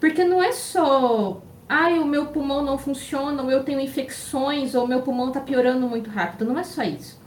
Porque 0.00 0.24
não 0.24 0.42
é 0.42 0.50
só, 0.50 1.40
ai, 1.68 1.98
o 1.98 2.04
meu 2.04 2.26
pulmão 2.26 2.62
não 2.62 2.76
funciona, 2.76 3.42
ou 3.42 3.50
eu 3.50 3.62
tenho 3.62 3.80
infecções, 3.80 4.74
ou 4.74 4.86
meu 4.86 5.02
pulmão 5.02 5.28
está 5.28 5.40
piorando 5.40 5.88
muito 5.88 6.10
rápido. 6.10 6.44
Não 6.44 6.58
é 6.58 6.64
só 6.64 6.82
isso. 6.82 7.21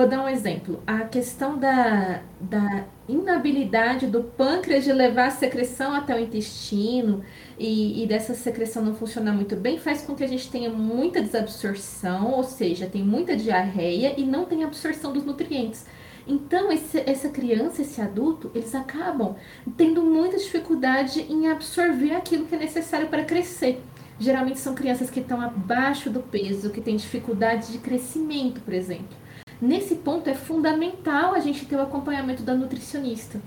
Vou 0.00 0.08
dar 0.08 0.24
um 0.24 0.28
exemplo. 0.30 0.82
A 0.86 1.00
questão 1.00 1.58
da, 1.58 2.22
da 2.40 2.86
inabilidade 3.06 4.06
do 4.06 4.22
pâncreas 4.22 4.82
de 4.82 4.90
levar 4.94 5.26
a 5.26 5.30
secreção 5.30 5.92
até 5.92 6.16
o 6.16 6.18
intestino 6.18 7.22
e, 7.58 8.02
e, 8.02 8.06
dessa 8.06 8.32
secreção 8.32 8.82
não 8.82 8.94
funcionar 8.94 9.34
muito 9.34 9.54
bem 9.56 9.78
faz 9.78 10.00
com 10.00 10.14
que 10.14 10.24
a 10.24 10.26
gente 10.26 10.50
tenha 10.50 10.70
muita 10.70 11.20
desabsorção, 11.20 12.32
ou 12.32 12.42
seja, 12.42 12.86
tem 12.86 13.04
muita 13.04 13.36
diarreia 13.36 14.14
e 14.18 14.24
não 14.24 14.46
tem 14.46 14.64
absorção 14.64 15.12
dos 15.12 15.22
nutrientes. 15.22 15.84
Então, 16.26 16.72
esse, 16.72 16.98
essa 17.04 17.28
criança, 17.28 17.82
esse 17.82 18.00
adulto, 18.00 18.50
eles 18.54 18.74
acabam 18.74 19.36
tendo 19.76 20.02
muita 20.02 20.38
dificuldade 20.38 21.26
em 21.28 21.46
absorver 21.46 22.14
aquilo 22.14 22.46
que 22.46 22.54
é 22.54 22.58
necessário 22.58 23.08
para 23.08 23.22
crescer. 23.22 23.82
Geralmente 24.18 24.60
são 24.60 24.74
crianças 24.74 25.10
que 25.10 25.20
estão 25.20 25.42
abaixo 25.42 26.08
do 26.08 26.20
peso, 26.20 26.70
que 26.70 26.80
têm 26.80 26.96
dificuldade 26.96 27.70
de 27.70 27.76
crescimento, 27.76 28.62
por 28.62 28.72
exemplo. 28.72 29.20
Nesse 29.60 29.96
ponto 29.96 30.28
é 30.30 30.34
fundamental 30.34 31.34
a 31.34 31.40
gente 31.40 31.66
ter 31.66 31.76
o 31.76 31.82
acompanhamento 31.82 32.42
da 32.42 32.54
nutricionista, 32.54 33.40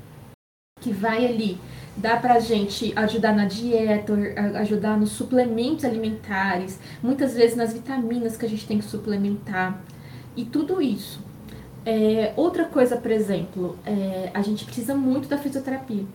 que 0.79 0.91
vai 0.91 1.25
ali 1.25 1.57
dar 1.97 2.21
para 2.21 2.35
a 2.35 2.39
gente 2.39 2.93
ajudar 2.95 3.35
na 3.35 3.45
dieta, 3.45 4.13
ajudar 4.59 4.97
nos 4.97 5.11
suplementos 5.11 5.85
alimentares, 5.85 6.79
muitas 7.01 7.33
vezes 7.33 7.55
nas 7.55 7.73
vitaminas 7.73 8.37
que 8.37 8.45
a 8.45 8.49
gente 8.49 8.67
tem 8.67 8.77
que 8.77 8.85
suplementar 8.85 9.81
e 10.35 10.45
tudo 10.45 10.81
isso. 10.81 11.19
É, 11.85 12.31
outra 12.35 12.65
coisa, 12.65 12.95
por 12.95 13.11
exemplo, 13.11 13.77
é, 13.85 14.29
a 14.33 14.41
gente 14.41 14.65
precisa 14.65 14.95
muito 14.95 15.27
da 15.27 15.37
fisioterapia. 15.37 16.05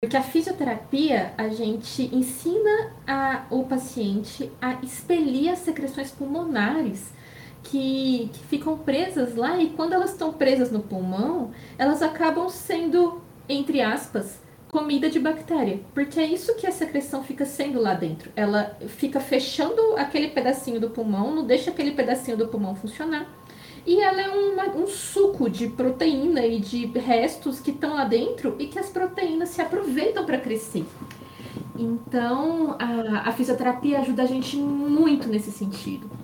Porque 0.00 0.16
a 0.16 0.22
fisioterapia, 0.22 1.32
a 1.38 1.48
gente 1.48 2.14
ensina 2.14 2.90
a, 3.06 3.44
o 3.50 3.64
paciente 3.64 4.50
a 4.60 4.74
expelir 4.82 5.50
as 5.50 5.60
secreções 5.60 6.10
pulmonares 6.10 7.12
que, 7.64 8.30
que 8.32 8.44
ficam 8.46 8.78
presas 8.78 9.34
lá 9.34 9.58
e 9.58 9.70
quando 9.70 9.94
elas 9.94 10.12
estão 10.12 10.32
presas 10.32 10.70
no 10.70 10.80
pulmão, 10.80 11.50
elas 11.76 12.02
acabam 12.02 12.48
sendo, 12.48 13.20
entre 13.48 13.80
aspas, 13.80 14.38
comida 14.68 15.08
de 15.08 15.20
bactéria, 15.20 15.80
porque 15.94 16.18
é 16.18 16.26
isso 16.26 16.56
que 16.56 16.66
a 16.66 16.72
secreção 16.72 17.22
fica 17.22 17.44
sendo 17.44 17.80
lá 17.80 17.94
dentro. 17.94 18.30
Ela 18.34 18.76
fica 18.88 19.20
fechando 19.20 19.96
aquele 19.96 20.28
pedacinho 20.28 20.80
do 20.80 20.90
pulmão, 20.90 21.34
não 21.34 21.44
deixa 21.44 21.70
aquele 21.70 21.92
pedacinho 21.92 22.36
do 22.36 22.48
pulmão 22.48 22.74
funcionar. 22.74 23.26
E 23.86 24.00
ela 24.00 24.20
é 24.20 24.28
uma, 24.28 24.68
um 24.76 24.86
suco 24.86 25.48
de 25.48 25.68
proteína 25.68 26.44
e 26.44 26.58
de 26.58 26.86
restos 26.86 27.60
que 27.60 27.70
estão 27.70 27.94
lá 27.94 28.04
dentro 28.04 28.56
e 28.58 28.66
que 28.66 28.78
as 28.78 28.88
proteínas 28.88 29.50
se 29.50 29.60
aproveitam 29.60 30.24
para 30.24 30.38
crescer. 30.38 30.84
Então, 31.78 32.76
a, 32.78 33.28
a 33.28 33.32
fisioterapia 33.32 34.00
ajuda 34.00 34.22
a 34.22 34.26
gente 34.26 34.56
muito 34.56 35.28
nesse 35.28 35.50
sentido. 35.50 36.23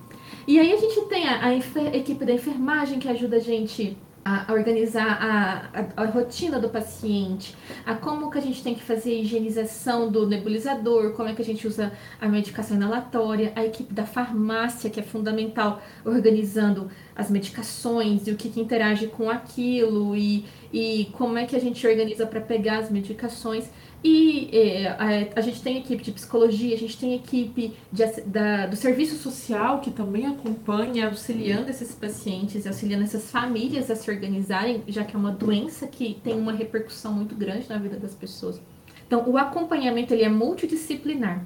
E 0.50 0.58
aí 0.58 0.72
a 0.72 0.76
gente 0.76 1.02
tem 1.02 1.28
a, 1.28 1.46
a 1.46 1.54
equipe 1.96 2.24
da 2.24 2.32
enfermagem 2.32 2.98
que 2.98 3.06
ajuda 3.06 3.36
a 3.36 3.38
gente 3.38 3.96
a, 4.24 4.52
organizar 4.52 5.06
a, 5.06 5.80
a, 5.80 6.02
a, 6.02 6.06
rotina 6.06 6.58
do 6.58 6.68
paciente, 6.68 7.54
a 7.86 7.94
como 7.94 8.28
que 8.28 8.38
a 8.38 8.40
gente 8.40 8.60
tem 8.60 8.74
que 8.74 8.82
fazer 8.82 9.12
a 9.12 9.14
higienização 9.14 10.10
do 10.10 10.26
nebulizador, 10.26 11.12
como 11.12 11.28
é 11.28 11.34
que 11.34 11.40
a 11.40 11.44
gente 11.44 11.68
usa 11.68 11.92
a 12.20 12.26
medicação 12.26 12.76
inalatória, 12.76 13.52
a 13.54 13.64
equipe 13.64 13.94
da 13.94 14.04
farmácia, 14.04 14.90
que 14.90 14.98
é 14.98 15.04
fundamental, 15.04 15.80
organizando 16.04 16.90
as 17.14 17.30
medicações 17.30 18.26
e 18.26 18.32
o 18.32 18.36
que, 18.36 18.48
que 18.48 18.60
interage 18.60 19.06
com 19.06 19.30
aquilo 19.30 20.16
e, 20.16 20.44
e 20.72 21.10
como 21.12 21.38
é 21.38 21.46
que 21.46 21.54
a 21.54 21.60
gente 21.60 21.86
organiza 21.86 22.26
para 22.26 22.40
pegar 22.40 22.78
as 22.78 22.90
medicações. 22.90 23.70
E 24.02 24.48
é, 24.52 24.88
a, 24.88 25.38
a, 25.38 25.40
gente 25.42 25.60
tem 25.60 25.76
equipe 25.76 26.02
de 26.02 26.12
psicologia, 26.12 26.74
a 26.74 26.78
gente 26.78 26.96
tem 26.96 27.14
equipe 27.14 27.74
de, 27.92 28.04
da, 28.22 28.66
do 28.66 28.74
serviço 28.74 29.16
social 29.16 29.80
que 29.80 29.90
também 29.90 30.26
acompanha, 30.26 31.08
auxiliando 31.08 31.68
esses 31.68 31.94
pacientes, 31.94 32.66
auxiliando 32.66 33.04
essas 33.04 33.30
famílias 33.30 33.90
a 33.90 33.96
se 33.96 34.10
organizarem, 34.10 34.82
já 34.88 35.04
que 35.04 35.14
é 35.14 35.18
uma 35.18 35.32
doença 35.32 35.86
que 35.86 36.18
tem 36.24 36.34
uma 36.34 36.52
repercussão 36.52 37.12
muito 37.12 37.34
grande 37.34 37.68
na 37.68 37.76
vida 37.76 37.98
das 37.98 38.14
pessoas. 38.14 38.58
Então, 39.06 39.28
o 39.28 39.36
acompanhamento 39.36 40.14
ele 40.14 40.22
é 40.22 40.28
multidisciplinar. 40.30 41.44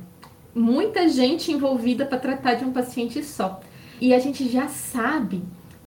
Muita 0.54 1.08
gente 1.08 1.50
envolvida 1.50 2.06
para 2.06 2.18
tratar 2.18 2.54
de 2.54 2.64
um 2.64 2.72
paciente 2.72 3.24
só. 3.24 3.60
E 4.00 4.14
a 4.14 4.20
gente 4.20 4.48
já 4.48 4.68
sabe 4.68 5.42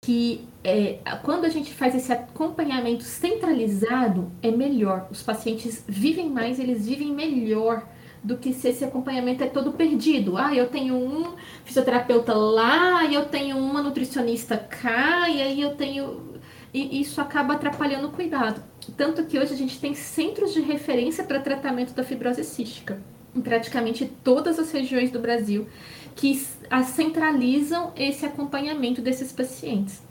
que 0.06 0.46
é, 0.62 0.98
quando 1.22 1.44
a 1.44 1.48
gente 1.48 1.72
faz 1.74 1.94
esse 1.94 2.12
acompanhamento 2.12 3.02
centralizado, 3.02 4.30
é 4.42 4.50
melhor. 4.50 5.08
Os 5.10 5.22
pacientes 5.22 5.84
vivem 5.88 6.30
mais, 6.30 6.60
eles 6.60 6.86
vivem 6.86 7.12
melhor 7.12 7.86
do 8.22 8.36
que 8.36 8.52
se 8.52 8.68
esse 8.68 8.84
acompanhamento 8.84 9.42
é 9.42 9.48
todo 9.48 9.72
perdido. 9.72 10.36
Ah, 10.36 10.54
eu 10.54 10.68
tenho 10.68 10.94
um 10.94 11.34
fisioterapeuta 11.64 12.34
lá, 12.34 13.04
eu 13.04 13.24
tenho 13.26 13.56
uma 13.58 13.82
nutricionista 13.82 14.56
cá, 14.56 15.28
e 15.28 15.40
aí 15.42 15.60
eu 15.60 15.74
tenho. 15.74 16.34
E 16.72 17.00
isso 17.00 17.20
acaba 17.20 17.54
atrapalhando 17.54 18.08
o 18.08 18.12
cuidado. 18.12 18.62
Tanto 18.96 19.24
que 19.24 19.38
hoje 19.38 19.54
a 19.54 19.56
gente 19.56 19.80
tem 19.80 19.94
centros 19.94 20.52
de 20.52 20.60
referência 20.60 21.24
para 21.24 21.40
tratamento 21.40 21.94
da 21.94 22.04
fibrose 22.04 22.44
cística 22.44 23.00
em 23.34 23.40
praticamente 23.40 24.10
todas 24.24 24.58
as 24.58 24.72
regiões 24.72 25.10
do 25.10 25.20
Brasil 25.20 25.66
que 26.16 26.34
centralizam 26.86 27.92
esse 27.94 28.24
acompanhamento 28.24 29.02
desses 29.02 29.30
pacientes. 29.30 30.02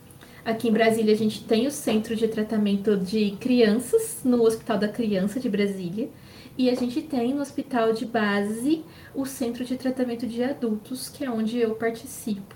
Aqui 0.45 0.69
em 0.69 0.71
Brasília, 0.71 1.11
a 1.11 1.17
gente 1.17 1.43
tem 1.43 1.65
o 1.65 1.71
Centro 1.71 2.15
de 2.15 2.27
Tratamento 2.27 2.95
de 2.95 3.31
Crianças, 3.31 4.21
no 4.23 4.43
Hospital 4.43 4.77
da 4.77 4.87
Criança 4.87 5.39
de 5.39 5.49
Brasília, 5.49 6.07
e 6.55 6.69
a 6.69 6.75
gente 6.75 7.01
tem 7.01 7.33
no 7.33 7.41
Hospital 7.41 7.91
de 7.91 8.05
Base 8.05 8.85
o 9.15 9.25
Centro 9.25 9.65
de 9.65 9.75
Tratamento 9.75 10.27
de 10.27 10.43
Adultos, 10.43 11.09
que 11.09 11.25
é 11.25 11.29
onde 11.29 11.57
eu 11.57 11.73
participo. 11.73 12.55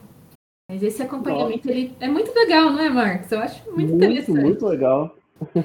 Mas 0.69 0.83
esse 0.83 1.01
acompanhamento 1.01 1.67
ele 1.67 1.95
é 1.99 2.07
muito 2.07 2.31
legal, 2.31 2.69
não 2.71 2.79
é, 2.79 2.89
Marcos? 2.89 3.31
Eu 3.31 3.39
acho 3.39 3.65
muito, 3.71 3.89
muito 3.89 3.95
interessante. 3.95 4.43
Muito 4.43 4.67
legal. 4.67 5.15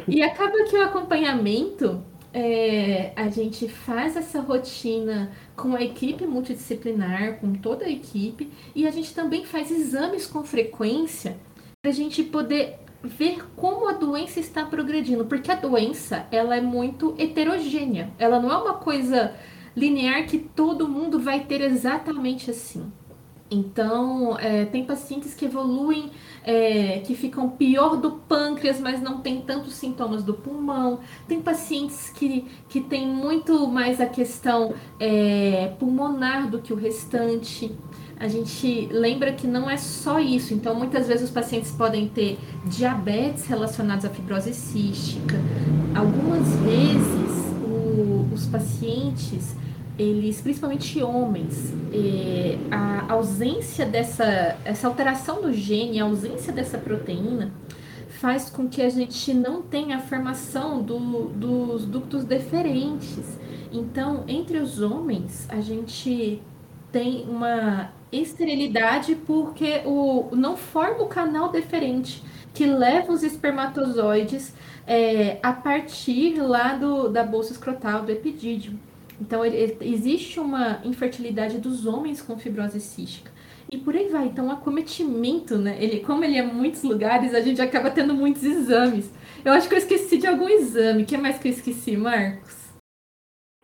e 0.09 0.23
acaba 0.23 0.65
que 0.65 0.77
o 0.77 0.83
acompanhamento 0.83 2.03
é, 2.33 3.13
a 3.15 3.29
gente 3.29 3.69
faz 3.69 4.17
essa 4.17 4.41
rotina 4.41 5.31
com 5.57 5.75
a 5.75 5.83
equipe 5.83 6.27
multidisciplinar, 6.27 7.39
com 7.39 7.53
toda 7.55 7.85
a 7.85 7.91
equipe, 7.91 8.51
e 8.75 8.87
a 8.87 8.91
gente 8.91 9.15
também 9.15 9.45
faz 9.45 9.71
exames 9.71 10.27
com 10.27 10.43
frequência 10.43 11.37
para 11.81 11.91
a 11.91 11.95
gente 11.95 12.23
poder 12.23 12.79
ver 13.03 13.45
como 13.55 13.89
a 13.89 13.93
doença 13.93 14.41
está 14.41 14.65
progredindo, 14.65 15.27
porque 15.27 15.51
a 15.51 15.57
doença 15.57 16.27
ela 16.31 16.57
é 16.57 16.61
muito 16.61 17.15
heterogênea, 17.19 18.11
ela 18.19 18.41
não 18.41 18.51
é 18.51 18.57
uma 18.57 18.75
coisa 18.75 19.35
linear 19.77 20.27
que 20.27 20.39
todo 20.39 20.89
mundo 20.89 21.19
vai 21.19 21.41
ter 21.41 21.61
exatamente 21.61 22.51
assim. 22.51 22.91
Então, 23.51 24.39
é, 24.39 24.65
tem 24.65 24.85
pacientes 24.85 25.35
que 25.35 25.45
evoluem, 25.45 26.11
é, 26.43 27.01
que 27.01 27.15
ficam 27.15 27.51
pior 27.51 27.97
do 27.97 28.13
pâncreas, 28.13 28.81
mas 28.81 29.01
não 29.01 29.21
tem 29.21 29.43
tantos 29.43 29.75
sintomas 29.75 30.25
do 30.25 30.35
pulmão. 30.35 31.01
Tem 31.29 31.41
pacientes 31.41 32.11
que, 32.11 32.47
que 32.69 32.81
têm 32.81 33.07
muito 33.07 33.69
mais 33.69 34.01
a 34.01 34.07
questão 34.07 34.75
é, 34.99 35.73
pulmonar 35.79 36.51
do 36.51 36.59
que 36.61 36.73
o 36.73 36.77
restante 36.77 37.71
a 38.19 38.29
gente 38.29 38.89
lembra 38.91 39.33
que 39.33 39.47
não 39.47 39.69
é 39.69 39.77
só 39.77 40.21
isso. 40.21 40.55
Então, 40.55 40.75
muitas 40.75 41.07
vezes 41.09 41.25
os 41.25 41.31
pacientes 41.31 41.73
podem 41.73 42.09
ter 42.09 42.39
diabetes 42.65 43.45
relacionados 43.47 44.05
à 44.05 44.11
fibrose 44.11 44.55
cística. 44.55 45.37
Algumas 45.95 46.49
vezes, 46.61 47.53
o, 47.63 48.29
os 48.33 48.47
pacientes, 48.47 49.57
eles, 49.99 50.41
principalmente 50.41 51.03
homens, 51.03 51.73
é, 51.93 52.59
a 52.71 53.13
ausência 53.13 53.87
dessa 53.87 54.57
essa 54.65 54.89
alteração 54.89 55.41
do 55.41 55.53
gene, 55.53 56.01
a 56.01 56.05
ausência 56.05 56.53
dessa 56.53 56.79
proteína, 56.79 57.53
faz 58.09 58.51
com 58.51 58.69
que 58.69 58.83
a 58.83 58.89
gente 58.89 59.33
não 59.35 59.63
tenha 59.63 59.97
a 59.99 60.01
formação 60.01 60.83
do, 60.83 61.29
dos 61.29 61.85
ductos 61.85 62.25
deferentes. 62.25 63.39
Então, 63.73 64.25
entre 64.27 64.59
os 64.59 64.81
homens, 64.81 65.47
a 65.49 65.61
gente 65.61 66.41
tem 66.91 67.27
uma 67.29 67.91
esterilidade 68.11 69.15
porque 69.15 69.83
o, 69.85 70.29
não 70.33 70.57
forma 70.57 71.03
o 71.03 71.07
canal 71.07 71.51
deferente 71.51 72.23
que 72.53 72.65
leva 72.67 73.13
os 73.13 73.23
espermatozoides 73.25 74.55
é, 74.87 75.39
a 75.43 75.53
partir 75.53 76.41
lá 76.41 76.75
do, 76.75 77.09
da 77.09 77.25
bolsa 77.25 77.53
escrotal, 77.53 78.05
do 78.05 78.13
epidídimo. 78.13 78.79
Então, 79.21 79.45
ele, 79.45 79.57
ele, 79.57 79.77
existe 79.81 80.41
uma 80.41 80.81
infertilidade 80.85 81.59
dos 81.59 81.87
homens 81.87 82.21
com 82.21 82.39
fibrose 82.39 82.81
cística. 82.81 83.31
E 83.71 83.79
por 83.79 83.95
aí 83.95 84.09
vai. 84.09 84.27
Então, 84.27 84.49
o 84.49 84.51
acometimento, 84.51 85.57
né? 85.57 85.77
Ele, 85.81 86.01
como 86.01 86.25
ele 86.25 86.37
é 86.37 86.45
em 86.45 86.53
muitos 86.53 86.83
lugares, 86.83 87.35
a 87.35 87.41
gente 87.41 87.61
acaba 87.61 87.91
tendo 87.91 88.15
muitos 88.15 88.43
exames. 88.43 89.13
Eu 89.45 89.53
acho 89.53 89.69
que 89.69 89.75
eu 89.75 89.79
esqueci 89.79 90.19
de 90.19 90.27
algum 90.27 90.49
exame. 90.49 91.03
O 91.03 91.07
que 91.07 91.17
mais 91.17 91.39
que 91.39 91.49
eu 91.49 91.53
esqueci, 91.53 91.97
Marcos? 91.97 92.65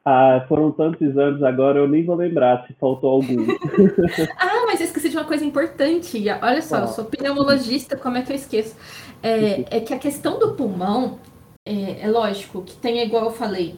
Ah, 0.04 0.45
foram 0.49 0.73
tantos 0.73 1.16
anos 1.19 1.42
agora, 1.42 1.78
eu 1.78 1.87
nem 1.87 2.04
vou 2.04 2.16
lembrar 2.16 2.66
se 2.66 2.73
faltou 2.75 3.11
algum. 3.11 3.47
ah, 4.38 4.64
mas 4.66 4.80
eu 4.80 4.87
esqueci 4.87 5.11
de 5.11 5.16
uma 5.16 5.26
coisa 5.26 5.45
importante. 5.45 6.25
Olha 6.42 6.62
só, 6.62 6.78
eu 6.78 6.87
sou 6.88 7.04
pneumologista, 7.04 7.97
como 7.97 8.16
é 8.16 8.23
que 8.23 8.33
eu 8.33 8.37
esqueço? 8.37 8.75
É, 9.23 9.76
é 9.76 9.80
que 9.80 9.92
a 9.92 9.99
questão 9.99 10.38
do 10.38 10.54
pulmão, 10.54 11.19
é, 11.66 12.00
é, 12.00 12.09
lógico 12.09 12.62
que 12.62 12.76
tem, 12.76 13.02
igual 13.04 13.26
eu 13.26 13.30
falei, 13.30 13.76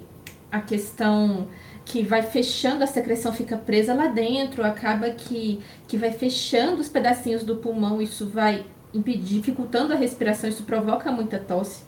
a 0.51 0.61
questão 0.61 1.49
que 1.85 2.03
vai 2.03 2.23
fechando, 2.23 2.85
a 2.85 2.87
secreção 2.87 3.33
fica 3.33 3.57
presa 3.57 3.95
lá 3.95 4.07
dentro, 4.07 4.65
acaba 4.65 5.11
que, 5.11 5.61
que 5.89 5.97
vai 5.97 6.13
fechando 6.13 6.81
os 6.81 6.89
pedacinhos 6.89 7.45
do 7.45 7.57
pulmão, 7.57 8.01
isso 8.01 8.29
vai 8.29 8.65
impedir, 8.95 9.41
dificultando 9.41 9.93
a 9.93 9.97
respiração, 9.97 10.49
isso 10.49 10.65
provoca 10.65 11.11
muita 11.11 11.39
tosse. 11.39 11.85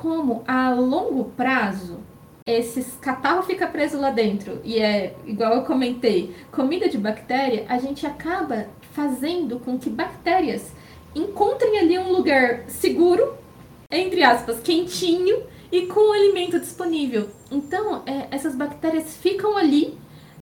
Como 0.00 0.44
a 0.46 0.72
longo 0.74 1.24
prazo, 1.30 2.00
esses 2.46 2.96
catarro 3.00 3.42
fica 3.42 3.66
preso 3.66 3.98
lá 3.98 4.10
dentro 4.10 4.60
e 4.62 4.78
é 4.78 5.16
igual 5.26 5.54
eu 5.54 5.64
comentei, 5.64 6.34
comida 6.52 6.88
de 6.88 6.96
bactéria, 6.96 7.64
a 7.68 7.78
gente 7.78 8.06
acaba 8.06 8.68
fazendo 8.92 9.58
com 9.58 9.78
que 9.78 9.90
bactérias 9.90 10.72
encontrem 11.14 11.78
ali 11.78 11.98
um 11.98 12.12
lugar 12.12 12.64
seguro, 12.68 13.36
entre 13.90 14.22
aspas, 14.22 14.60
quentinho 14.60 15.42
e 15.76 15.86
com 15.86 16.08
o 16.08 16.12
alimento 16.12 16.58
disponível. 16.58 17.28
Então, 17.50 18.02
é, 18.06 18.28
essas 18.30 18.54
bactérias 18.54 19.16
ficam 19.16 19.56
ali 19.58 19.98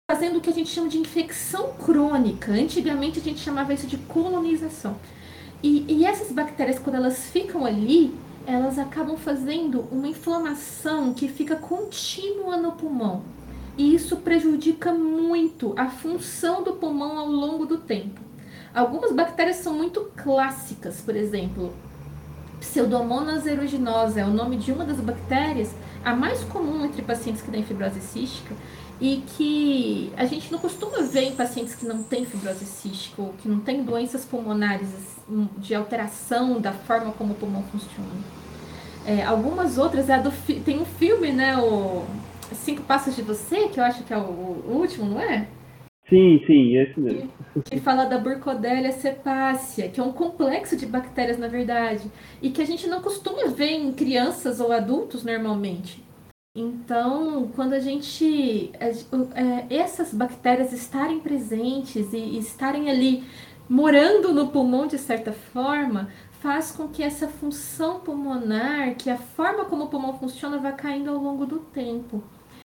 fazendo 0.10 0.38
o 0.38 0.42
que 0.42 0.50
a 0.50 0.54
gente 0.54 0.70
chama 0.70 0.90
de 0.90 0.98
infecção 0.98 1.72
crônica. 1.74 2.52
Antigamente 2.52 3.20
a 3.20 3.22
gente 3.22 3.40
chamava 3.40 3.74
isso 3.74 3.88
de 3.88 3.98
colonização. 3.98 4.98
E, 5.64 5.86
e 5.88 6.06
essas 6.06 6.34
bactérias, 6.34 6.78
quando 6.78 6.96
elas 6.96 7.30
ficam 7.30 7.66
ali, 7.66 8.14
elas 8.46 8.78
acabam 8.78 9.16
fazendo 9.16 9.88
uma 9.90 10.08
inflamação 10.08 11.14
que 11.14 11.30
fica 11.30 11.56
contínua 11.56 12.58
no 12.58 12.74
pulmão. 12.74 13.24
E 13.78 13.96
isso 13.96 14.18
prejudica 14.18 14.92
muito 14.94 15.74
a 15.78 15.88
função 15.88 16.62
do 16.62 16.74
pulmão 16.74 17.18
ao 17.18 17.30
longo 17.30 17.66
do 17.66 17.78
tempo. 17.78 18.20
Algumas 18.74 19.14
bactérias 19.14 19.58
são 19.58 19.74
muito 19.74 20.12
clássicas, 20.16 21.00
por 21.00 21.16
exemplo, 21.16 21.74
Pseudomonas 22.62 23.48
aeruginosa 23.48 24.22
é 24.22 24.24
o 24.24 24.30
nome 24.30 24.56
de 24.56 24.72
uma 24.72 24.86
das 24.86 25.02
bactérias, 25.02 25.74
a 26.06 26.16
mais 26.16 26.44
comum 26.44 26.86
entre 26.86 27.02
pacientes 27.02 27.42
que 27.42 27.50
têm 27.50 27.64
fibrose 27.64 28.00
cística 28.00 28.56
e 29.02 29.24
que 29.36 30.14
a 30.16 30.26
gente 30.26 30.52
não 30.52 30.60
costuma 30.60 31.02
ver 31.02 31.24
em 31.24 31.36
pacientes 31.36 31.74
que 31.74 31.88
não 31.88 32.04
têm 32.04 32.24
fibrose 32.24 32.64
cística 32.66 33.20
ou 33.20 33.34
que 33.34 33.50
não 33.50 33.60
têm 33.60 33.84
doenças 33.84 34.24
pulmonares 34.24 34.88
assim, 34.94 35.50
de 35.58 35.74
alteração 35.74 36.62
da 36.62 36.72
forma 36.72 37.12
como 37.14 37.34
o 37.34 37.36
pulmão 37.36 37.64
funciona. 37.64 38.08
É, 39.08 39.24
algumas 39.24 39.80
outras, 39.80 40.08
é 40.08 40.20
do, 40.20 40.32
tem 40.64 40.80
um 40.80 40.86
filme, 40.86 41.32
né, 41.32 41.58
o 41.58 42.06
Cinco 42.54 42.84
Passos 42.84 43.16
de 43.16 43.24
Você, 43.24 43.70
que 43.70 43.80
eu 43.80 43.84
acho 43.84 44.04
que 44.04 44.14
é 44.14 44.18
o, 44.18 44.22
o 44.22 44.78
último, 44.80 45.06
não 45.10 45.20
é? 45.20 45.48
Sim, 46.10 46.44
sim, 46.46 46.78
esse 46.78 47.00
mesmo. 47.00 47.30
Que, 47.54 47.72
que 47.72 47.80
fala 47.80 48.06
da 48.06 48.18
Burkholderia 48.18 48.92
cepacia, 48.92 49.90
que 49.90 50.00
é 50.00 50.04
um 50.04 50.12
complexo 50.12 50.76
de 50.76 50.86
bactérias, 50.86 51.38
na 51.38 51.48
verdade, 51.48 52.12
e 52.42 52.50
que 52.50 52.62
a 52.62 52.66
gente 52.66 52.88
não 52.88 53.02
costuma 53.02 53.48
ver 53.48 53.72
em 53.72 53.94
crianças 53.94 54.60
ou 54.60 54.72
adultos 54.72 55.24
normalmente. 55.24 56.04
Então, 56.54 57.50
quando 57.56 57.74
a 57.74 57.80
gente. 57.80 58.72
É, 58.78 59.74
essas 59.74 60.14
bactérias 60.14 60.74
estarem 60.74 61.22
presentes 61.22 62.12
e 62.12 62.38
estarem 62.38 62.90
ali 62.90 63.24
morando 63.70 64.34
no 64.34 64.50
pulmão 64.50 64.86
de 64.86 64.98
certa 64.98 65.32
forma, 65.32 66.10
faz 66.42 66.74
com 66.74 66.90
que 66.90 67.02
essa 67.02 67.30
função 67.30 68.02
pulmonar, 68.02 68.96
que 68.96 69.10
a 69.10 69.16
forma 69.16 69.64
como 69.64 69.86
o 69.86 69.88
pulmão 69.88 70.18
funciona, 70.18 70.58
vá 70.58 70.74
caindo 70.74 71.10
ao 71.10 71.18
longo 71.18 71.46
do 71.46 71.60
tempo. 71.60 72.22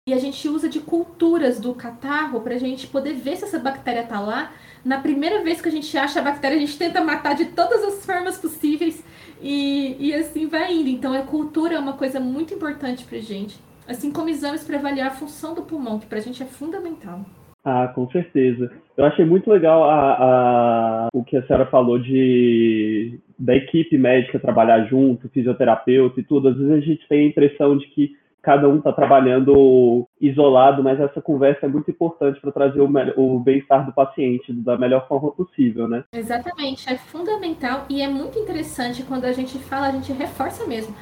E 0.09 0.15
a 0.15 0.19
gente 0.19 0.49
usa 0.49 0.71
de 0.71 0.81
culturas 0.81 1.61
do 1.61 1.75
catarro 1.75 2.41
para 2.41 2.55
a 2.55 2.59
gente 2.59 2.87
poder 2.87 3.13
ver 3.13 3.37
se 3.37 3.45
essa 3.45 3.59
bactéria 3.59 4.01
está 4.01 4.19
lá. 4.19 4.51
Na 4.83 5.01
primeira 5.01 5.45
vez 5.45 5.61
que 5.61 5.69
a 5.69 5.71
gente 5.71 5.95
acha 5.99 6.19
a 6.19 6.23
bactéria, 6.23 6.57
a 6.57 6.61
gente 6.61 6.79
tenta 6.79 7.05
matar 7.05 7.35
de 7.35 7.45
todas 7.45 7.85
as 7.85 8.07
formas 8.07 8.39
possíveis 8.39 9.05
e, 9.43 9.97
e 10.01 10.15
assim 10.15 10.47
vai 10.49 10.73
indo. 10.73 10.89
Então, 10.89 11.13
a 11.13 11.21
cultura 11.21 11.75
é 11.75 11.79
uma 11.79 11.93
coisa 11.93 12.19
muito 12.19 12.55
importante 12.55 13.05
para 13.05 13.19
gente. 13.19 13.61
Assim 13.87 14.11
como 14.11 14.31
exames 14.31 14.65
para 14.65 14.79
avaliar 14.79 15.09
a 15.09 15.11
função 15.11 15.55
do 15.55 15.61
pulmão, 15.61 15.99
que 15.99 16.07
para 16.07 16.17
a 16.17 16.23
gente 16.23 16.43
é 16.43 16.47
fundamental. 16.47 17.21
Ah, 17.63 17.89
com 17.89 18.11
certeza. 18.11 18.73
Eu 18.97 19.05
achei 19.05 19.27
muito 19.27 19.51
legal 19.51 19.85
a, 19.85 20.13
a, 20.15 21.09
o 21.13 21.23
que 21.23 21.37
a 21.37 21.47
senhora 21.47 21.67
falou 21.67 21.99
de 21.99 23.21
da 23.39 23.55
equipe 23.55 23.99
médica 23.99 24.41
trabalhar 24.41 24.87
junto, 24.87 25.29
fisioterapeuta 25.29 26.19
e 26.19 26.25
tudo. 26.25 26.49
Às 26.49 26.57
vezes 26.57 26.73
a 26.73 26.81
gente 26.81 27.07
tem 27.07 27.27
a 27.27 27.29
impressão 27.29 27.77
de 27.77 27.87
que 27.89 28.17
cada 28.43 28.69
um 28.69 28.79
está 28.79 28.93
trabalhando 28.93 30.07
isolado, 30.21 30.83
mas 30.83 31.01
essa 31.01 31.21
conversa 31.21 31.67
é 31.67 31.69
muito 31.69 31.91
importante 31.91 32.41
para 32.41 32.53
trazer 32.53 32.81
o, 32.81 32.89
o 33.17 33.39
bem-estar 33.41 33.85
do 33.85 33.93
paciente 33.93 34.53
da 34.53 34.77
melhor 34.79 35.07
forma 35.09 35.31
possível, 35.33 35.89
né? 35.89 36.05
Exatamente, 36.13 36.89
é 36.89 36.97
fundamental 36.97 37.85
e 37.89 38.01
é 38.01 38.09
muito 38.09 38.39
interessante 38.39 39.03
quando 39.03 39.25
a 39.25 39.33
gente 39.33 39.59
fala, 39.59 39.89
a 39.89 39.93
gente 39.93 40.13
reforça 40.13 40.67
mesmo. 40.67 40.95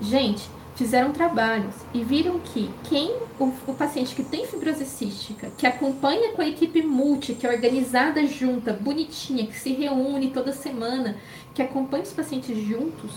Gente, 0.00 0.48
fizeram 0.80 1.12
trabalhos 1.12 1.74
e 1.92 2.02
viram 2.02 2.38
que 2.38 2.70
quem 2.84 3.14
o, 3.38 3.52
o, 3.66 3.74
paciente 3.74 4.14
que 4.14 4.24
tem 4.24 4.46
fibrose 4.46 4.86
cística, 4.86 5.50
que 5.58 5.66
acompanha 5.66 6.32
com 6.32 6.40
a 6.40 6.48
equipe 6.48 6.82
multi, 6.82 7.34
que 7.34 7.46
é 7.46 7.50
organizada 7.50 8.26
junta, 8.26 8.72
bonitinha, 8.72 9.46
que 9.46 9.58
se 9.58 9.74
reúne 9.74 10.30
toda 10.30 10.52
semana, 10.52 11.16
que 11.54 11.60
acompanha 11.60 12.02
os 12.02 12.12
pacientes 12.12 12.56
juntos, 12.56 13.12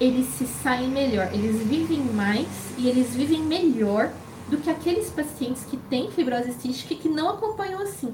eles 0.00 0.26
se 0.26 0.46
saem 0.46 0.88
melhor, 0.88 1.30
eles 1.32 1.62
vivem 1.62 2.00
mais 2.00 2.46
e 2.76 2.88
eles 2.88 3.14
vivem 3.14 3.40
melhor 3.40 4.10
do 4.48 4.58
que 4.58 4.68
aqueles 4.68 5.10
pacientes 5.10 5.64
que 5.64 5.76
têm 5.76 6.10
fibrose 6.10 6.52
cística 6.52 6.94
e 6.94 6.96
que 6.96 7.08
não 7.08 7.30
acompanham 7.30 7.80
assim. 7.80 8.12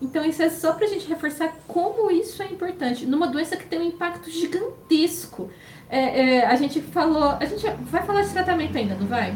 Então, 0.00 0.24
isso 0.24 0.42
é 0.42 0.50
só 0.50 0.72
para 0.72 0.86
a 0.86 0.88
gente 0.88 1.08
reforçar 1.08 1.54
como 1.66 2.10
isso 2.10 2.42
é 2.42 2.46
importante. 2.46 3.06
Numa 3.06 3.26
doença 3.26 3.56
que 3.56 3.64
tem 3.64 3.78
um 3.78 3.84
impacto 3.84 4.30
gigantesco. 4.30 5.48
É, 5.88 6.38
é, 6.38 6.46
a 6.46 6.54
gente 6.56 6.80
falou. 6.80 7.24
A 7.40 7.44
gente 7.44 7.64
vai 7.90 8.02
falar 8.02 8.22
de 8.22 8.30
tratamento 8.30 8.76
ainda, 8.76 8.94
não 8.94 9.06
vai? 9.06 9.34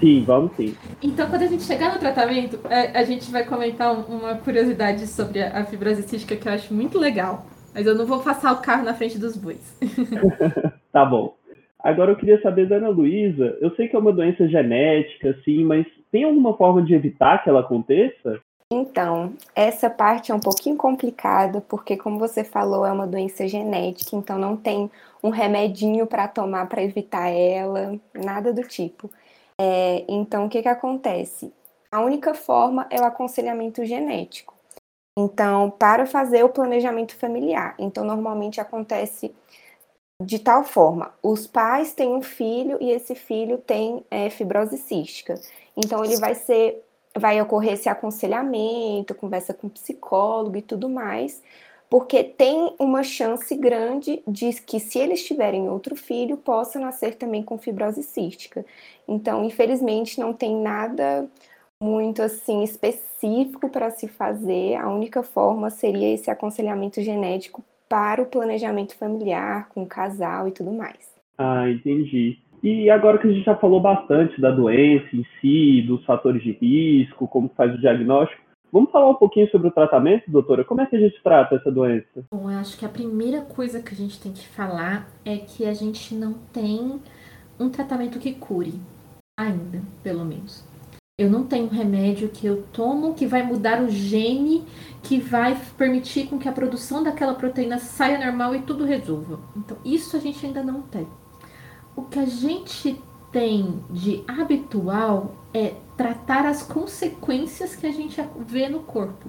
Sim, 0.00 0.24
vamos 0.24 0.52
sim. 0.56 0.76
Então, 1.02 1.28
quando 1.28 1.42
a 1.42 1.46
gente 1.46 1.62
chegar 1.62 1.92
no 1.92 2.00
tratamento, 2.00 2.58
é, 2.68 2.98
a 2.98 3.04
gente 3.04 3.30
vai 3.30 3.44
comentar 3.44 3.92
uma 3.92 4.34
curiosidade 4.36 5.06
sobre 5.06 5.42
a 5.42 5.64
fibrose 5.64 6.02
cística 6.02 6.36
que 6.36 6.48
eu 6.48 6.52
acho 6.52 6.72
muito 6.72 6.98
legal. 6.98 7.46
Mas 7.74 7.86
eu 7.86 7.94
não 7.94 8.06
vou 8.06 8.20
passar 8.20 8.52
o 8.52 8.62
carro 8.62 8.84
na 8.84 8.94
frente 8.94 9.18
dos 9.18 9.36
bois. 9.36 9.78
tá 10.92 11.04
bom. 11.04 11.36
Agora 11.78 12.12
eu 12.12 12.16
queria 12.16 12.40
saber 12.42 12.68
da 12.68 12.76
Ana 12.76 12.88
Luísa, 12.88 13.56
eu 13.60 13.74
sei 13.76 13.88
que 13.88 13.94
é 13.94 13.98
uma 13.98 14.12
doença 14.12 14.48
genética, 14.48 15.30
assim, 15.30 15.64
mas 15.64 15.86
tem 16.10 16.24
alguma 16.24 16.56
forma 16.56 16.82
de 16.82 16.92
evitar 16.94 17.42
que 17.42 17.48
ela 17.48 17.60
aconteça? 17.60 18.40
Então, 18.70 19.32
essa 19.54 19.88
parte 19.88 20.30
é 20.30 20.34
um 20.34 20.40
pouquinho 20.40 20.76
complicada, 20.76 21.60
porque, 21.62 21.96
como 21.96 22.18
você 22.18 22.44
falou, 22.44 22.84
é 22.84 22.92
uma 22.92 23.06
doença 23.06 23.48
genética, 23.48 24.14
então 24.14 24.38
não 24.38 24.56
tem 24.56 24.90
um 25.22 25.30
remedinho 25.30 26.06
para 26.06 26.28
tomar 26.28 26.68
para 26.68 26.82
evitar 26.82 27.28
ela, 27.28 27.98
nada 28.14 28.52
do 28.52 28.62
tipo. 28.62 29.10
É, 29.58 30.04
então, 30.08 30.44
o 30.44 30.48
que, 30.48 30.60
que 30.60 30.68
acontece? 30.68 31.52
A 31.90 32.00
única 32.00 32.34
forma 32.34 32.86
é 32.90 33.00
o 33.00 33.04
aconselhamento 33.04 33.84
genético. 33.86 34.57
Então, 35.20 35.68
para 35.68 36.06
fazer 36.06 36.44
o 36.44 36.48
planejamento 36.48 37.16
familiar. 37.16 37.74
Então, 37.76 38.04
normalmente 38.04 38.60
acontece 38.60 39.34
de 40.22 40.38
tal 40.38 40.62
forma: 40.62 41.12
os 41.20 41.44
pais 41.44 41.92
têm 41.92 42.14
um 42.14 42.22
filho 42.22 42.78
e 42.80 42.92
esse 42.92 43.16
filho 43.16 43.58
tem 43.58 44.04
é, 44.12 44.30
fibrose 44.30 44.78
cística. 44.78 45.34
Então, 45.76 46.04
ele 46.04 46.16
vai 46.18 46.36
ser, 46.36 46.84
vai 47.16 47.40
ocorrer 47.40 47.72
esse 47.72 47.88
aconselhamento, 47.88 49.12
conversa 49.12 49.52
com 49.52 49.68
psicólogo 49.68 50.56
e 50.56 50.62
tudo 50.62 50.88
mais, 50.88 51.42
porque 51.90 52.22
tem 52.22 52.76
uma 52.78 53.02
chance 53.02 53.56
grande 53.56 54.22
de 54.24 54.52
que, 54.62 54.78
se 54.78 55.00
eles 55.00 55.24
tiverem 55.24 55.68
outro 55.68 55.96
filho, 55.96 56.36
possa 56.36 56.78
nascer 56.78 57.16
também 57.16 57.42
com 57.42 57.58
fibrose 57.58 58.04
cística. 58.04 58.64
Então, 59.08 59.44
infelizmente, 59.44 60.20
não 60.20 60.32
tem 60.32 60.54
nada 60.54 61.28
muito 61.82 62.22
assim 62.22 62.62
específico 62.62 63.68
para 63.68 63.90
se 63.90 64.08
fazer. 64.08 64.74
A 64.76 64.88
única 64.88 65.22
forma 65.22 65.70
seria 65.70 66.12
esse 66.12 66.30
aconselhamento 66.30 67.00
genético 67.00 67.64
para 67.88 68.22
o 68.22 68.26
planejamento 68.26 68.96
familiar, 68.96 69.68
com 69.70 69.82
o 69.82 69.86
casal 69.86 70.48
e 70.48 70.52
tudo 70.52 70.72
mais. 70.72 71.14
Ah, 71.38 71.70
entendi. 71.70 72.38
E 72.62 72.90
agora 72.90 73.18
que 73.18 73.28
a 73.28 73.30
gente 73.30 73.44
já 73.44 73.56
falou 73.56 73.80
bastante 73.80 74.40
da 74.40 74.50
doença 74.50 75.08
em 75.14 75.24
si, 75.40 75.82
dos 75.86 76.04
fatores 76.04 76.42
de 76.42 76.52
risco, 76.52 77.28
como 77.28 77.48
faz 77.56 77.72
o 77.72 77.78
diagnóstico, 77.78 78.42
vamos 78.72 78.90
falar 78.90 79.08
um 79.08 79.14
pouquinho 79.14 79.48
sobre 79.50 79.68
o 79.68 79.70
tratamento, 79.70 80.28
doutora? 80.28 80.64
Como 80.64 80.80
é 80.80 80.86
que 80.86 80.96
a 80.96 81.00
gente 81.00 81.22
trata 81.22 81.54
essa 81.54 81.70
doença? 81.70 82.24
Bom, 82.32 82.50
eu 82.50 82.58
acho 82.58 82.76
que 82.76 82.84
a 82.84 82.88
primeira 82.88 83.42
coisa 83.42 83.80
que 83.80 83.94
a 83.94 83.96
gente 83.96 84.20
tem 84.20 84.32
que 84.32 84.46
falar 84.48 85.08
é 85.24 85.36
que 85.36 85.64
a 85.64 85.72
gente 85.72 86.14
não 86.14 86.34
tem 86.52 87.00
um 87.60 87.70
tratamento 87.70 88.18
que 88.18 88.34
cure, 88.34 88.74
ainda, 89.38 89.80
pelo 90.02 90.24
menos. 90.24 90.67
Eu 91.18 91.28
não 91.28 91.44
tenho 91.44 91.68
remédio 91.68 92.28
que 92.28 92.46
eu 92.46 92.62
tomo 92.72 93.12
que 93.12 93.26
vai 93.26 93.42
mudar 93.42 93.82
o 93.82 93.90
gene 93.90 94.64
que 95.02 95.18
vai 95.18 95.60
permitir 95.76 96.28
com 96.28 96.38
que 96.38 96.48
a 96.48 96.52
produção 96.52 97.02
daquela 97.02 97.34
proteína 97.34 97.80
saia 97.80 98.24
normal 98.24 98.54
e 98.54 98.62
tudo 98.62 98.84
resolva. 98.84 99.40
Então, 99.56 99.76
isso 99.84 100.16
a 100.16 100.20
gente 100.20 100.46
ainda 100.46 100.62
não 100.62 100.82
tem. 100.82 101.08
O 101.96 102.02
que 102.02 102.20
a 102.20 102.24
gente 102.24 103.02
tem 103.32 103.82
de 103.90 104.22
habitual 104.28 105.34
é 105.52 105.74
tratar 105.96 106.46
as 106.46 106.62
consequências 106.62 107.74
que 107.74 107.88
a 107.88 107.92
gente 107.92 108.22
vê 108.46 108.68
no 108.68 108.84
corpo. 108.84 109.28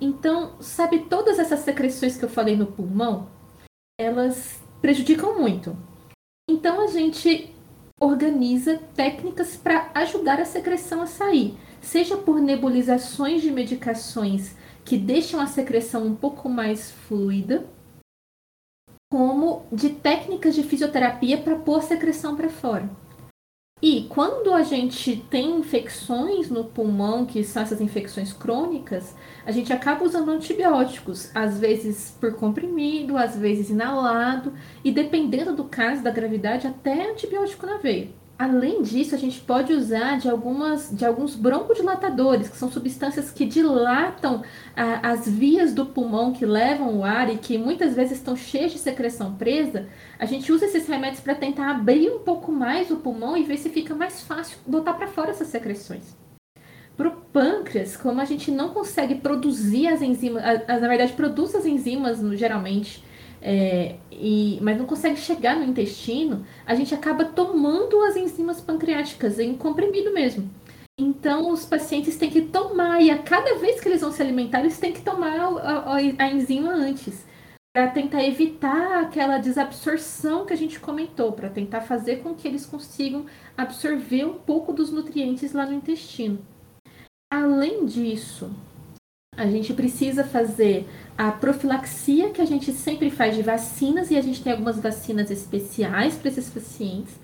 Então, 0.00 0.52
sabe, 0.58 1.00
todas 1.00 1.38
essas 1.38 1.60
secreções 1.60 2.16
que 2.16 2.24
eu 2.24 2.30
falei 2.30 2.56
no 2.56 2.66
pulmão, 2.66 3.28
elas 4.00 4.58
prejudicam 4.80 5.38
muito. 5.38 5.76
Então, 6.48 6.80
a 6.80 6.86
gente 6.86 7.54
organiza 8.00 8.78
técnicas 8.94 9.56
para 9.56 9.90
ajudar 9.94 10.38
a 10.38 10.44
secreção 10.44 11.00
a 11.00 11.06
sair, 11.06 11.56
seja 11.80 12.16
por 12.16 12.40
nebulizações 12.40 13.40
de 13.40 13.50
medicações 13.50 14.54
que 14.84 14.98
deixam 14.98 15.40
a 15.40 15.46
secreção 15.46 16.06
um 16.06 16.14
pouco 16.14 16.48
mais 16.48 16.90
fluida, 16.90 17.66
como 19.10 19.64
de 19.72 19.90
técnicas 19.90 20.54
de 20.54 20.62
fisioterapia 20.62 21.38
para 21.38 21.56
pôr 21.56 21.78
a 21.78 21.82
secreção 21.82 22.36
para 22.36 22.50
fora. 22.50 22.88
E 23.82 24.06
quando 24.08 24.54
a 24.54 24.62
gente 24.62 25.16
tem 25.28 25.58
infecções 25.58 26.48
no 26.48 26.64
pulmão, 26.64 27.26
que 27.26 27.44
são 27.44 27.62
essas 27.62 27.78
infecções 27.78 28.32
crônicas, 28.32 29.14
a 29.44 29.52
gente 29.52 29.70
acaba 29.70 30.02
usando 30.02 30.30
antibióticos, 30.30 31.30
às 31.34 31.60
vezes 31.60 32.16
por 32.18 32.34
comprimido, 32.36 33.18
às 33.18 33.36
vezes 33.36 33.68
inalado, 33.68 34.54
e 34.82 34.90
dependendo 34.90 35.54
do 35.54 35.64
caso 35.64 36.02
da 36.02 36.10
gravidade, 36.10 36.66
até 36.66 37.10
antibiótico 37.10 37.66
na 37.66 37.76
veia. 37.76 38.08
Além 38.38 38.82
disso, 38.82 39.14
a 39.14 39.18
gente 39.18 39.40
pode 39.40 39.72
usar 39.72 40.18
de, 40.18 40.28
algumas, 40.28 40.90
de 40.90 41.06
alguns 41.06 41.34
broncodilatadores, 41.34 42.50
que 42.50 42.56
são 42.56 42.70
substâncias 42.70 43.30
que 43.30 43.46
dilatam 43.46 44.42
a, 44.76 45.10
as 45.10 45.26
vias 45.26 45.72
do 45.72 45.86
pulmão 45.86 46.34
que 46.34 46.44
levam 46.44 46.98
o 46.98 47.04
ar 47.04 47.32
e 47.32 47.38
que 47.38 47.56
muitas 47.56 47.94
vezes 47.94 48.18
estão 48.18 48.36
cheias 48.36 48.72
de 48.72 48.78
secreção 48.78 49.34
presa. 49.36 49.88
A 50.18 50.26
gente 50.26 50.52
usa 50.52 50.66
esses 50.66 50.86
remédios 50.86 51.20
para 51.20 51.34
tentar 51.34 51.70
abrir 51.70 52.10
um 52.10 52.18
pouco 52.18 52.52
mais 52.52 52.90
o 52.90 52.96
pulmão 52.96 53.38
e 53.38 53.42
ver 53.42 53.56
se 53.56 53.70
fica 53.70 53.94
mais 53.94 54.20
fácil 54.20 54.58
botar 54.66 54.92
para 54.92 55.06
fora 55.06 55.30
essas 55.30 55.48
secreções. 55.48 56.14
Para 56.94 57.08
o 57.08 57.12
pâncreas, 57.12 57.96
como 57.96 58.20
a 58.20 58.24
gente 58.26 58.50
não 58.50 58.68
consegue 58.68 59.14
produzir 59.14 59.86
as 59.86 60.02
enzimas, 60.02 60.42
a, 60.44 60.74
a, 60.74 60.78
na 60.78 60.88
verdade, 60.88 61.14
produz 61.14 61.54
as 61.54 61.64
enzimas 61.64 62.20
geralmente 62.38 63.02
é, 63.40 63.96
e, 64.10 64.58
mas 64.62 64.78
não 64.78 64.86
consegue 64.86 65.16
chegar 65.16 65.56
no 65.56 65.64
intestino, 65.64 66.44
a 66.64 66.74
gente 66.74 66.94
acaba 66.94 67.24
tomando 67.24 68.00
as 68.04 68.16
enzimas 68.16 68.60
pancreáticas 68.60 69.38
em 69.38 69.54
comprimido 69.54 70.12
mesmo. 70.12 70.50
Então, 70.98 71.50
os 71.50 71.66
pacientes 71.66 72.16
têm 72.16 72.30
que 72.30 72.40
tomar, 72.40 73.02
e 73.02 73.10
a 73.10 73.18
cada 73.18 73.56
vez 73.56 73.80
que 73.80 73.88
eles 73.88 74.00
vão 74.00 74.10
se 74.10 74.22
alimentar, 74.22 74.60
eles 74.60 74.78
têm 74.78 74.92
que 74.92 75.02
tomar 75.02 75.38
a, 75.38 75.46
a, 75.46 75.96
a 75.96 76.32
enzima 76.32 76.72
antes, 76.72 77.26
para 77.74 77.88
tentar 77.88 78.24
evitar 78.24 79.02
aquela 79.02 79.36
desabsorção 79.36 80.46
que 80.46 80.54
a 80.54 80.56
gente 80.56 80.80
comentou, 80.80 81.32
para 81.32 81.50
tentar 81.50 81.82
fazer 81.82 82.22
com 82.22 82.34
que 82.34 82.48
eles 82.48 82.64
consigam 82.64 83.26
absorver 83.54 84.24
um 84.24 84.38
pouco 84.38 84.72
dos 84.72 84.90
nutrientes 84.90 85.52
lá 85.52 85.66
no 85.66 85.74
intestino. 85.74 86.38
Além 87.30 87.84
disso, 87.84 88.50
a 89.36 89.46
gente 89.46 89.72
precisa 89.74 90.24
fazer 90.24 90.88
a 91.16 91.30
profilaxia 91.30 92.30
que 92.30 92.40
a 92.40 92.44
gente 92.44 92.72
sempre 92.72 93.10
faz 93.10 93.36
de 93.36 93.42
vacinas 93.42 94.10
e 94.10 94.16
a 94.16 94.22
gente 94.22 94.42
tem 94.42 94.52
algumas 94.52 94.78
vacinas 94.80 95.30
especiais 95.30 96.14
para 96.16 96.28
esses 96.28 96.48
pacientes. 96.48 97.14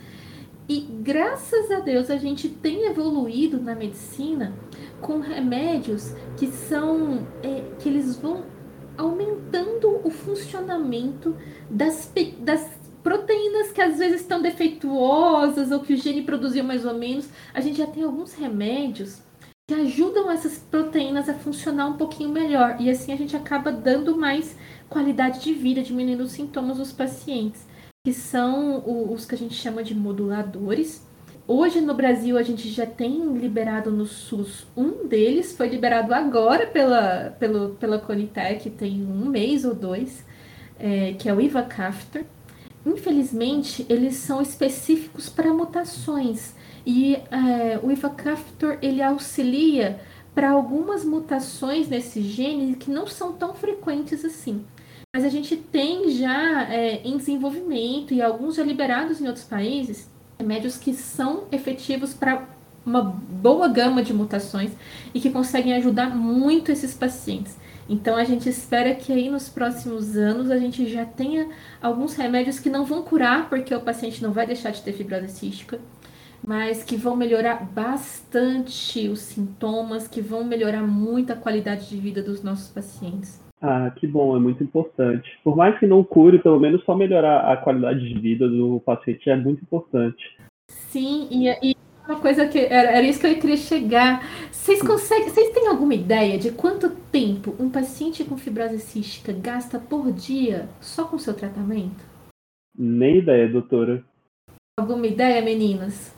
E 0.69 0.81
graças 0.81 1.71
a 1.71 1.81
Deus 1.81 2.11
a 2.11 2.17
gente 2.17 2.49
tem 2.49 2.87
evoluído 2.87 3.61
na 3.61 3.75
medicina 3.75 4.53
com 5.01 5.21
remédios 5.21 6.15
que 6.37 6.47
são 6.47 7.27
é, 7.43 7.65
que 7.79 7.89
eles 7.89 8.17
vão 8.17 8.45
aumentando 8.97 10.01
o 10.05 10.11
funcionamento 10.11 11.35
das, 11.69 12.13
das 12.39 12.71
proteínas 13.03 13.73
que 13.73 13.81
às 13.81 13.99
vezes 13.99 14.21
estão 14.21 14.41
defeituosas 14.41 15.71
ou 15.73 15.81
que 15.81 15.95
o 15.95 15.97
gene 15.97 16.23
produziu 16.23 16.63
mais 16.63 16.85
ou 16.85 16.95
menos. 16.95 17.29
A 17.53 17.61
gente 17.61 17.79
já 17.79 17.87
tem 17.87 18.05
alguns 18.05 18.35
remédios 18.35 19.21
que 19.67 19.75
ajudam 19.75 20.31
essas 20.31 20.59
proteínas 20.59 21.29
a 21.29 21.35
funcionar 21.35 21.87
um 21.87 21.97
pouquinho 21.97 22.31
melhor. 22.31 22.77
E 22.81 22.91
assim 22.91 23.13
a 23.13 23.17
gente 23.17 23.37
acaba 23.37 23.71
dando 23.71 24.17
mais 24.17 24.57
qualidade 24.89 25.41
de 25.41 25.53
vida, 25.55 25.83
diminuindo 25.83 26.25
os 26.25 26.33
sintomas 26.33 26.79
dos 26.79 26.93
pacientes, 26.93 27.67
que 28.05 28.13
são 28.13 28.83
os 29.13 29.25
que 29.25 29.35
a 29.35 29.39
gente 29.39 29.55
chama 29.55 29.83
de 29.83 29.95
moduladores. 29.95 31.07
Hoje 31.47 31.81
no 31.81 31.95
Brasil 31.95 32.39
a 32.39 32.43
gente 32.43 32.69
já 32.69 32.87
tem 32.87 33.37
liberado 33.37 33.91
no 33.91 34.07
SUS 34.07 34.67
um 34.77 35.07
deles, 35.07 35.57
foi 35.57 35.69
liberado 35.69 36.15
agora 36.15 36.67
pela, 36.67 37.35
pelo, 37.39 37.71
pela 37.75 37.99
Conitec, 37.99 38.71
tem 38.71 39.05
um 39.05 39.27
mês 39.27 39.65
ou 39.65 39.75
dois, 39.75 40.25
é, 40.79 41.15
que 41.15 41.29
é 41.29 41.35
o 41.35 41.41
Ivacaftor. 41.41 42.25
Infelizmente, 42.85 43.87
eles 43.89 44.17
são 44.17 44.43
específicos 44.43 45.29
para 45.29 45.53
mutações. 45.53 46.55
E 46.85 47.15
é, 47.15 47.79
o 47.83 47.91
Ivacaftor 47.91 48.79
ele 48.83 49.03
auxilia 49.03 50.01
para 50.35 50.51
algumas 50.51 51.05
mutações 51.05 51.89
nesse 51.89 52.23
gene 52.23 52.75
que 52.77 52.91
não 52.91 53.07
são 53.07 53.33
tão 53.33 53.55
frequentes 53.55 54.25
assim. 54.25 54.65
Mas 55.15 55.25
a 55.25 55.29
gente 55.29 55.57
tem 55.57 56.11
já 56.11 56.63
é, 56.73 57.03
em 57.05 57.17
desenvolvimento 57.19 58.15
e 58.15 58.23
alguns 58.23 58.57
já 58.57 58.65
liberados 58.65 59.21
em 59.21 59.27
outros 59.27 59.45
países 59.45 60.11
remédios 60.39 60.77
que 60.77 60.95
são 60.95 61.45
efetivos 61.53 62.15
para 62.15 62.49
uma 62.85 63.03
boa 63.03 63.69
gama 63.69 64.03
de 64.03 64.13
mutações 64.13 64.73
e 65.15 65.21
que 65.21 65.31
conseguem 65.31 65.75
ajudar 65.75 66.15
muito 66.17 66.73
esses 66.73 66.95
pacientes. 66.95 67.57
Então 67.89 68.17
a 68.17 68.25
gente 68.25 68.49
espera 68.49 68.95
que 68.95 69.13
aí 69.13 69.29
nos 69.29 69.49
próximos 69.49 70.17
anos 70.17 70.51
a 70.51 70.57
gente 70.57 70.89
já 70.91 71.05
tenha 71.05 71.49
alguns 71.81 72.15
remédios 72.15 72.59
que 72.59 72.71
não 72.71 72.85
vão 72.85 73.03
curar, 73.03 73.49
porque 73.49 73.75
o 73.75 73.81
paciente 73.81 74.23
não 74.23 74.33
vai 74.33 74.47
deixar 74.47 74.71
de 74.71 74.83
ter 74.83 74.93
fibrose 74.93 75.29
cística, 75.29 75.79
mas 76.45 76.83
que 76.83 76.97
vão 76.97 77.17
melhorar 77.17 77.65
bastante 77.73 79.09
os 79.09 79.21
sintomas, 79.21 80.09
que 80.09 80.21
vão 80.21 80.45
melhorar 80.45 80.83
muito 80.83 81.33
a 81.33 81.37
qualidade 81.37 81.89
de 81.89 81.97
vida 81.97 82.23
dos 82.23 82.43
nossos 82.43 82.69
pacientes. 82.69 83.41
Ah, 83.61 83.93
que 83.95 84.09
bom, 84.09 84.37
é 84.37 84.41
muito 84.41 84.63
importante. 84.65 85.39
Por 85.45 85.57
mais 85.57 85.79
que 85.79 85.87
não 85.87 86.03
cure, 86.03 86.41
pelo 86.41 86.59
menos 86.59 86.85
só 86.85 86.97
melhorar 86.97 87.53
a 87.53 87.57
qualidade 87.57 88.01
de 88.01 88.19
vida 88.19 88.49
do 88.49 88.81
paciente 88.85 89.31
é 89.31 89.37
muito 89.37 89.63
importante. 89.63 90.37
Sim, 90.69 91.29
e, 91.31 91.49
e 91.71 91.77
uma 92.09 92.19
coisa 92.19 92.49
que 92.49 92.59
era, 92.59 92.91
era, 92.91 93.07
isso 93.07 93.21
que 93.21 93.27
eu 93.29 93.39
queria 93.39 93.57
chegar. 93.57 94.27
Vocês 94.51 94.83
conseguem, 94.83 95.29
vocês 95.29 95.51
têm 95.51 95.69
alguma 95.69 95.95
ideia 95.95 96.39
de 96.39 96.51
quanto 96.51 96.91
tempo 97.13 97.55
um 97.61 97.71
paciente 97.71 98.25
com 98.25 98.37
fibrose 98.37 98.81
cística 98.81 99.33
gasta 99.33 99.79
por 99.79 100.13
dia 100.13 100.69
só 100.81 101.05
com 101.05 101.17
seu 101.19 101.35
tratamento? 101.35 102.05
Nem 102.77 103.19
ideia, 103.19 103.49
doutora. 103.49 104.05
Alguma 104.77 105.07
ideia, 105.07 105.41
meninas? 105.43 106.13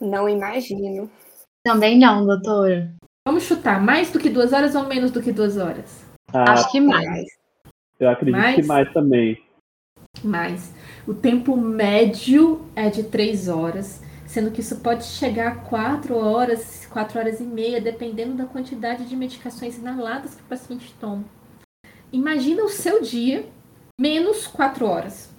Não 0.00 0.28
imagino. 0.28 1.10
Também 1.64 1.98
não, 1.98 2.26
doutora. 2.26 2.94
Vamos 3.26 3.44
chutar, 3.44 3.82
mais 3.82 4.10
do 4.10 4.18
que 4.18 4.30
duas 4.30 4.52
horas 4.52 4.74
ou 4.74 4.84
menos 4.86 5.10
do 5.10 5.22
que 5.22 5.30
duas 5.30 5.58
horas? 5.58 6.04
Ah, 6.32 6.52
Acho 6.52 6.70
que 6.72 6.80
mais. 6.80 7.26
Eu 7.98 8.08
acredito 8.08 8.40
mais? 8.40 8.56
que 8.56 8.62
mais 8.62 8.92
também. 8.92 9.44
Mais. 10.24 10.74
O 11.06 11.12
tempo 11.12 11.56
médio 11.56 12.66
é 12.74 12.88
de 12.88 13.04
três 13.04 13.46
horas, 13.46 14.02
sendo 14.26 14.50
que 14.50 14.60
isso 14.60 14.80
pode 14.80 15.04
chegar 15.04 15.48
a 15.48 15.56
quatro 15.56 16.16
horas, 16.16 16.86
quatro 16.86 17.18
horas 17.18 17.40
e 17.40 17.44
meia, 17.44 17.80
dependendo 17.80 18.34
da 18.34 18.46
quantidade 18.46 19.06
de 19.06 19.14
medicações 19.14 19.76
inaladas 19.76 20.34
que 20.34 20.42
o 20.42 20.46
paciente 20.46 20.94
toma. 20.98 21.24
Imagina 22.12 22.64
o 22.64 22.68
seu 22.68 23.02
dia 23.02 23.44
menos 24.00 24.46
quatro 24.46 24.86
horas. 24.86 25.30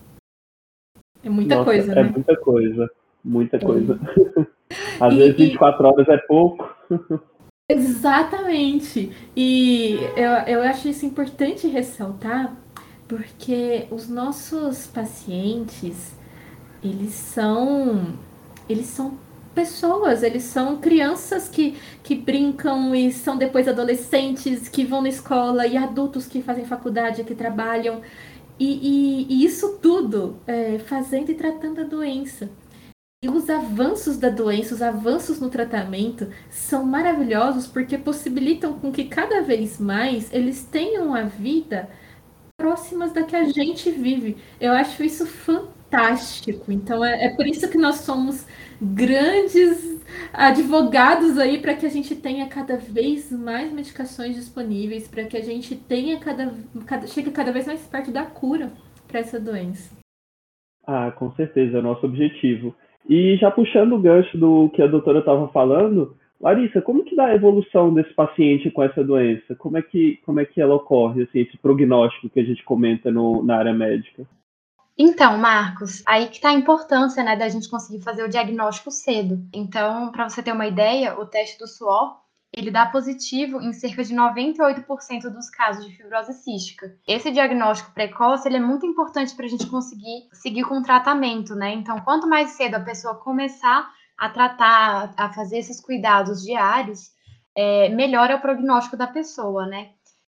É 1.24 1.30
muita 1.30 1.56
Nossa, 1.56 1.66
coisa, 1.66 1.92
é 1.92 1.96
né? 1.96 2.02
É 2.02 2.12
muita 2.12 2.38
coisa. 2.38 2.90
Muita 3.24 3.60
coisa. 3.60 4.00
Às 5.00 5.14
e, 5.14 5.18
vezes 5.18 5.38
24 5.38 5.88
horas 5.88 6.08
é 6.08 6.18
pouco. 6.18 6.70
Exatamente. 7.70 9.12
E 9.36 10.00
eu, 10.16 10.56
eu 10.56 10.62
acho 10.64 10.88
isso 10.88 11.06
importante 11.06 11.68
ressaltar, 11.68 12.56
porque 13.08 13.88
os 13.92 14.10
nossos 14.10 14.88
pacientes, 14.88 16.16
eles 16.84 17.14
são. 17.14 18.16
Eles 18.70 18.88
são 18.88 19.18
pessoas, 19.54 20.24
eles 20.24 20.44
são 20.44 20.78
crianças 20.78 21.50
que, 21.50 21.76
que 22.04 22.16
brincam 22.16 22.96
e 22.96 23.12
são 23.12 23.38
depois 23.38 23.68
adolescentes 23.68 24.70
que 24.70 24.86
vão 24.86 25.02
na 25.02 25.10
escola 25.10 25.68
e 25.68 25.76
adultos 25.76 26.26
que 26.26 26.42
fazem 26.42 26.66
faculdade, 26.66 27.24
que 27.24 27.36
trabalham. 27.36 28.02
E, 28.58 28.66
e, 28.66 29.28
e 29.30 29.46
isso 29.46 29.80
tudo 29.82 30.38
é, 30.48 30.80
fazendo 30.80 31.32
e 31.32 31.36
tratando 31.36 31.82
a 31.82 31.84
doença. 31.84 32.50
E 33.24 33.30
os 33.30 33.52
avanços 33.52 34.18
da 34.18 34.30
doença, 34.30 34.74
os 34.74 34.82
avanços 34.82 35.40
no 35.40 35.48
tratamento 35.48 36.28
são 36.50 36.84
maravilhosos 36.84 37.68
porque 37.68 37.96
possibilitam 37.96 38.80
com 38.80 38.92
que 38.92 39.04
cada 39.04 39.44
vez 39.44 39.80
mais 39.80 40.34
eles 40.34 40.64
tenham 40.64 41.14
a 41.14 41.22
vida 41.22 41.88
próximas 42.58 43.12
da 43.12 43.22
que 43.22 43.36
a 43.36 43.44
gente 43.44 43.92
vive. 43.92 44.38
Eu 44.60 44.72
acho 44.72 45.04
isso 45.04 45.28
fantástico. 45.28 46.72
Então 46.72 47.06
é, 47.06 47.26
é 47.26 47.36
por 47.36 47.46
isso 47.46 47.70
que 47.70 47.78
nós 47.78 47.98
somos 47.98 48.48
grandes 48.82 50.02
advogados 50.34 51.38
aí 51.38 51.62
para 51.62 51.76
que 51.76 51.86
a 51.86 51.90
gente 51.90 52.16
tenha 52.16 52.48
cada 52.48 52.76
vez 52.76 53.32
mais 53.32 53.72
medicações 53.72 54.36
disponíveis, 54.36 55.08
para 55.08 55.26
que 55.26 55.38
a 55.38 55.44
gente 55.44 55.76
tenha 55.76 56.20
cada, 56.20 56.52
cada 56.88 57.06
chegue 57.06 57.30
cada 57.30 57.52
vez 57.52 57.68
mais 57.68 57.86
perto 57.86 58.12
da 58.12 58.26
cura 58.26 58.72
para 59.08 59.20
essa 59.20 59.40
doença. 59.40 59.96
Ah, 60.88 61.12
com 61.12 61.32
certeza, 61.36 61.78
é 61.78 61.80
o 61.80 61.84
nosso 61.84 62.04
objetivo. 62.08 62.76
E 63.12 63.36
já 63.36 63.52
puxando 63.52 63.92
o 63.92 64.00
gancho 64.00 64.38
do 64.38 64.70
que 64.70 64.82
a 64.82 64.88
doutora 64.88 65.20
estava 65.20 65.46
falando, 65.50 66.16
Larissa, 66.40 66.82
como 66.82 67.04
que 67.04 67.14
dá 67.14 67.26
a 67.26 67.36
evolução 67.36 67.94
desse 67.94 68.14
paciente 68.14 68.72
com 68.72 68.82
essa 68.82 69.04
doença? 69.04 69.54
Como 69.54 69.78
é 69.78 69.82
que, 69.82 70.22
como 70.26 70.40
é 70.40 70.46
que 70.46 70.62
ela 70.62 70.76
ocorre, 70.76 71.24
assim, 71.24 71.40
esse 71.40 71.58
prognóstico 71.58 72.30
que 72.30 72.40
a 72.40 72.44
gente 72.46 72.64
comenta 72.64 73.12
no, 73.12 73.44
na 73.44 73.58
área 73.58 73.74
médica? 73.74 74.26
Então, 74.98 75.38
Marcos, 75.38 76.02
aí 76.08 76.28
que 76.28 76.36
está 76.36 76.52
a 76.52 76.54
importância, 76.54 77.22
né, 77.22 77.36
da 77.36 77.50
gente 77.50 77.70
conseguir 77.70 78.02
fazer 78.02 78.24
o 78.24 78.30
diagnóstico 78.30 78.90
cedo. 78.90 79.44
Então, 79.54 80.10
para 80.10 80.30
você 80.30 80.42
ter 80.42 80.54
uma 80.54 80.68
ideia, 80.68 81.20
o 81.20 81.26
teste 81.26 81.60
do 81.60 81.68
suor, 81.68 82.16
ele 82.54 82.70
dá 82.70 82.86
positivo 82.86 83.62
em 83.62 83.72
cerca 83.72 84.04
de 84.04 84.14
98% 84.14 85.30
dos 85.30 85.50
casos 85.50 85.86
de 85.86 85.96
fibrose 85.96 86.34
cística. 86.34 86.98
Esse 87.08 87.32
diagnóstico 87.32 87.94
precoce, 87.94 88.48
ele 88.48 88.58
é 88.58 88.62
muito 88.62 88.86
importante 88.86 89.34
para 89.36 89.46
a 89.46 89.50
gente 89.50 89.68
conseguir 89.68 90.28
seguir 90.34 90.64
com 90.64 90.80
o 90.80 90.84
tratamento, 90.84 91.56
né? 91.56 91.74
Então, 91.74 92.02
quanto 92.02 92.28
mais 92.28 92.52
cedo 92.52 92.76
a 92.76 92.80
pessoa 92.82 93.16
começar 93.16 93.90
a 94.18 94.30
tratar, 94.30 95.14
a 95.16 95.32
fazer 95.34 95.60
esses 95.60 95.80
cuidados 95.80 96.44
diários, 96.44 97.12
é, 97.56 97.90
melhora 97.90 98.36
o 98.36 98.42
prognóstico 98.42 98.98
da 98.98 99.08
pessoa, 99.08 99.66
né? 99.66 99.92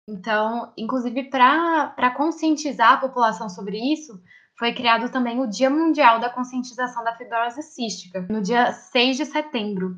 Então, 0.08 0.72
inclusive, 0.76 1.24
para 1.24 2.10
conscientizar 2.16 2.94
a 2.94 2.96
população 2.96 3.48
sobre 3.50 3.78
isso, 3.78 4.20
foi 4.58 4.72
criado 4.72 5.10
também 5.10 5.38
o 5.40 5.46
Dia 5.46 5.68
Mundial 5.68 6.18
da 6.18 6.30
Conscientização 6.30 7.04
da 7.04 7.14
Fibrose 7.14 7.62
Cística, 7.62 8.26
no 8.30 8.40
dia 8.40 8.72
6 8.72 9.16
de 9.18 9.26
setembro. 9.26 9.96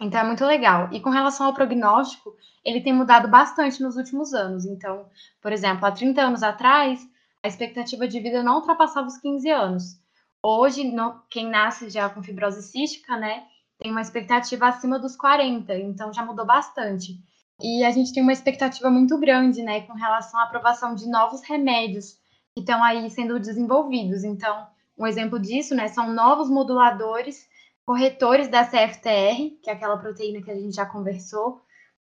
Então, 0.00 0.20
é 0.20 0.24
muito 0.24 0.44
legal. 0.44 0.88
E 0.92 1.00
com 1.00 1.10
relação 1.10 1.46
ao 1.46 1.54
prognóstico, 1.54 2.34
ele 2.64 2.80
tem 2.80 2.92
mudado 2.92 3.28
bastante 3.28 3.82
nos 3.82 3.96
últimos 3.96 4.34
anos. 4.34 4.64
Então, 4.66 5.08
por 5.40 5.52
exemplo, 5.52 5.86
há 5.86 5.92
30 5.92 6.20
anos 6.20 6.42
atrás, 6.42 7.00
a 7.42 7.48
expectativa 7.48 8.08
de 8.08 8.20
vida 8.20 8.42
não 8.42 8.56
ultrapassava 8.56 9.06
os 9.06 9.18
15 9.18 9.48
anos. 9.50 10.00
Hoje, 10.42 10.84
no, 10.84 11.20
quem 11.30 11.48
nasce 11.48 11.88
já 11.88 12.08
com 12.08 12.22
fibrose 12.22 12.62
cística, 12.62 13.16
né, 13.16 13.44
tem 13.78 13.90
uma 13.90 14.00
expectativa 14.00 14.68
acima 14.68 14.98
dos 14.98 15.16
40, 15.16 15.76
então 15.78 16.12
já 16.12 16.24
mudou 16.24 16.44
bastante. 16.46 17.18
E 17.60 17.84
a 17.84 17.90
gente 17.90 18.12
tem 18.12 18.22
uma 18.22 18.32
expectativa 18.32 18.90
muito 18.90 19.18
grande, 19.18 19.62
né, 19.62 19.82
com 19.82 19.94
relação 19.94 20.38
à 20.40 20.44
aprovação 20.44 20.94
de 20.94 21.08
novos 21.08 21.42
remédios 21.42 22.18
que 22.54 22.60
estão 22.60 22.82
aí 22.82 23.08
sendo 23.10 23.38
desenvolvidos. 23.38 24.24
Então, 24.24 24.66
um 24.98 25.06
exemplo 25.06 25.38
disso, 25.38 25.74
né, 25.74 25.88
são 25.88 26.12
novos 26.12 26.50
moduladores, 26.50 27.46
corretores 27.86 28.48
da 28.48 28.64
CFTR, 28.64 29.56
que 29.62 29.70
é 29.70 29.72
aquela 29.72 29.96
proteína 29.96 30.42
que 30.42 30.50
a 30.50 30.54
gente 30.54 30.74
já 30.74 30.84
conversou, 30.84 31.60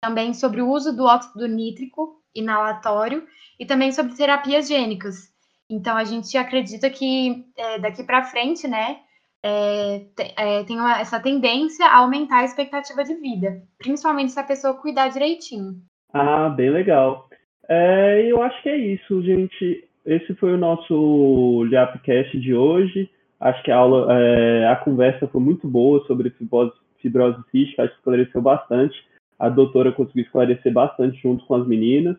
também 0.01 0.33
sobre 0.33 0.61
o 0.61 0.69
uso 0.69 0.95
do 0.95 1.05
óxido 1.05 1.47
nítrico 1.47 2.21
inalatório 2.35 3.23
e 3.59 3.65
também 3.65 3.91
sobre 3.91 4.15
terapias 4.15 4.67
gênicas. 4.67 5.31
Então 5.69 5.95
a 5.95 6.03
gente 6.03 6.35
acredita 6.37 6.89
que 6.89 7.45
é, 7.55 7.79
daqui 7.79 8.03
para 8.03 8.23
frente, 8.23 8.67
né, 8.67 8.97
é, 9.43 10.01
é, 10.37 10.63
tem 10.63 10.79
uma, 10.79 10.99
essa 10.99 11.19
tendência 11.19 11.85
a 11.85 11.97
aumentar 11.97 12.39
a 12.39 12.45
expectativa 12.45 13.03
de 13.03 13.13
vida, 13.15 13.61
principalmente 13.77 14.31
se 14.31 14.39
a 14.39 14.43
pessoa 14.43 14.73
cuidar 14.75 15.09
direitinho. 15.09 15.75
Ah, 16.13 16.49
bem 16.49 16.69
legal. 16.69 17.27
É, 17.69 18.23
eu 18.25 18.41
acho 18.41 18.61
que 18.63 18.69
é 18.69 18.77
isso, 18.77 19.21
gente. 19.21 19.83
Esse 20.05 20.33
foi 20.35 20.53
o 20.53 20.57
nosso 20.57 21.63
Liapcast 21.65 22.39
de 22.39 22.55
hoje. 22.55 23.09
Acho 23.39 23.63
que 23.63 23.71
a 23.71 23.77
aula, 23.77 24.07
é, 24.11 24.67
a 24.67 24.75
conversa 24.75 25.27
foi 25.27 25.41
muito 25.41 25.67
boa 25.67 26.05
sobre 26.07 26.31
fibrose, 26.31 26.73
fibrose 26.97 27.41
cística, 27.51 27.83
acho 27.83 27.93
que 27.93 27.99
esclareceu 27.99 28.41
bastante. 28.41 29.07
A 29.37 29.49
doutora 29.49 29.91
conseguiu 29.91 30.23
esclarecer 30.23 30.73
bastante 30.73 31.21
junto 31.21 31.45
com 31.45 31.55
as 31.55 31.67
meninas. 31.67 32.17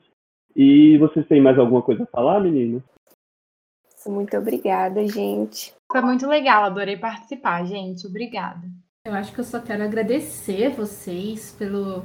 E 0.55 0.97
vocês 0.99 1.27
têm 1.27 1.41
mais 1.41 1.59
alguma 1.59 1.83
coisa 1.83 2.05
a 2.05 2.07
falar, 2.07 2.41
meninas? 2.41 2.83
Muito 4.07 4.37
obrigada, 4.37 5.07
gente. 5.07 5.75
Foi 5.91 6.01
muito 6.01 6.27
legal, 6.27 6.65
adorei 6.65 6.97
participar, 6.97 7.65
gente. 7.65 8.07
Obrigada. 8.07 8.67
Eu 9.05 9.13
acho 9.15 9.33
que 9.33 9.41
eu 9.41 9.45
só 9.45 9.61
quero 9.61 9.83
agradecer 9.83 10.71
vocês 10.71 11.55
pelo, 11.59 12.05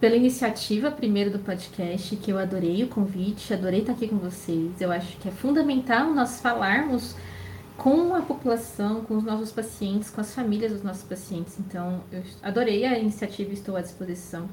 pela 0.00 0.16
iniciativa 0.16 0.90
primeiro 0.90 1.30
do 1.30 1.38
podcast, 1.38 2.16
que 2.16 2.30
eu 2.30 2.38
adorei 2.38 2.82
o 2.82 2.88
convite, 2.88 3.54
adorei 3.54 3.80
estar 3.80 3.92
aqui 3.92 4.08
com 4.08 4.16
vocês. 4.16 4.80
Eu 4.80 4.90
acho 4.90 5.16
que 5.18 5.28
é 5.28 5.32
fundamental 5.32 6.12
nós 6.12 6.40
falarmos 6.40 7.16
com 7.80 8.14
a 8.14 8.20
população, 8.20 9.02
com 9.06 9.16
os 9.16 9.24
nossos 9.24 9.50
pacientes, 9.50 10.10
com 10.10 10.20
as 10.20 10.34
famílias 10.34 10.70
dos 10.70 10.82
nossos 10.82 11.02
pacientes. 11.02 11.58
Então, 11.58 12.04
eu 12.12 12.22
adorei 12.42 12.84
a 12.84 12.98
iniciativa 12.98 13.48
e 13.48 13.54
estou 13.54 13.74
à 13.74 13.80
disposição. 13.80 14.50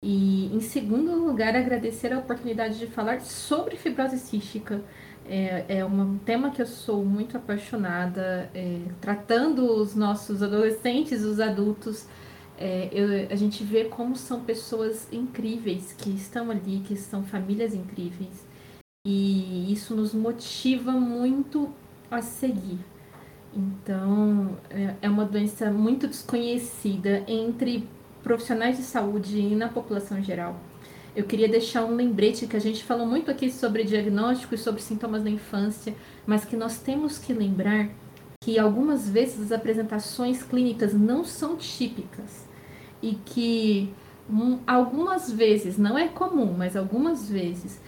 E, 0.00 0.46
em 0.54 0.60
segundo 0.60 1.12
lugar, 1.12 1.56
agradecer 1.56 2.12
a 2.12 2.20
oportunidade 2.20 2.78
de 2.78 2.86
falar 2.86 3.20
sobre 3.20 3.76
fibrose 3.76 4.16
cística 4.16 4.80
é, 5.26 5.78
é 5.78 5.84
um 5.84 6.18
tema 6.18 6.50
que 6.50 6.62
eu 6.62 6.66
sou 6.66 7.04
muito 7.04 7.36
apaixonada, 7.36 8.48
é, 8.54 8.78
tratando 9.00 9.64
os 9.64 9.96
nossos 9.96 10.40
adolescentes, 10.40 11.24
os 11.24 11.40
adultos. 11.40 12.06
É, 12.56 12.88
eu, 12.92 13.28
a 13.28 13.34
gente 13.34 13.64
vê 13.64 13.86
como 13.86 14.14
são 14.14 14.40
pessoas 14.44 15.08
incríveis 15.12 15.92
que 15.92 16.10
estão 16.10 16.48
ali, 16.48 16.80
que 16.86 16.94
são 16.94 17.24
famílias 17.24 17.74
incríveis. 17.74 18.46
E 19.04 19.72
isso 19.72 19.96
nos 19.96 20.14
motiva 20.14 20.92
muito 20.92 21.74
a 22.14 22.22
seguir. 22.22 22.78
Então, 23.54 24.56
é, 24.70 24.94
é 25.02 25.10
uma 25.10 25.24
doença 25.24 25.70
muito 25.70 26.06
desconhecida 26.06 27.22
entre 27.26 27.88
profissionais 28.22 28.76
de 28.76 28.82
saúde 28.82 29.38
e 29.38 29.54
na 29.54 29.68
população 29.68 30.22
geral 30.22 30.58
eu 31.14 31.24
queria 31.24 31.48
deixar 31.48 31.84
um 31.84 31.94
lembrete 31.94 32.46
que 32.46 32.56
a 32.56 32.60
gente 32.60 32.82
falou 32.84 33.06
muito 33.06 33.30
aqui 33.30 33.50
sobre 33.50 33.84
diagnóstico 33.84 34.54
e 34.54 34.58
sobre 34.58 34.80
sintomas 34.80 35.22
da 35.22 35.28
infância, 35.28 35.94
mas 36.26 36.44
que 36.44 36.56
nós 36.56 36.78
temos 36.78 37.18
que 37.18 37.34
lembrar 37.34 37.90
que 38.42 38.58
algumas 38.58 39.08
vezes 39.08 39.40
as 39.40 39.52
apresentações 39.52 40.42
clínicas 40.42 40.94
não 40.94 41.22
são 41.22 41.56
típicas 41.56 42.46
e 43.02 43.14
que 43.26 43.92
um, 44.30 44.58
algumas 44.66 45.30
vezes, 45.30 45.76
não 45.76 45.98
é 45.98 46.08
comum, 46.08 46.54
mas 46.56 46.76
algumas 46.76 47.28
vezes, 47.28 47.78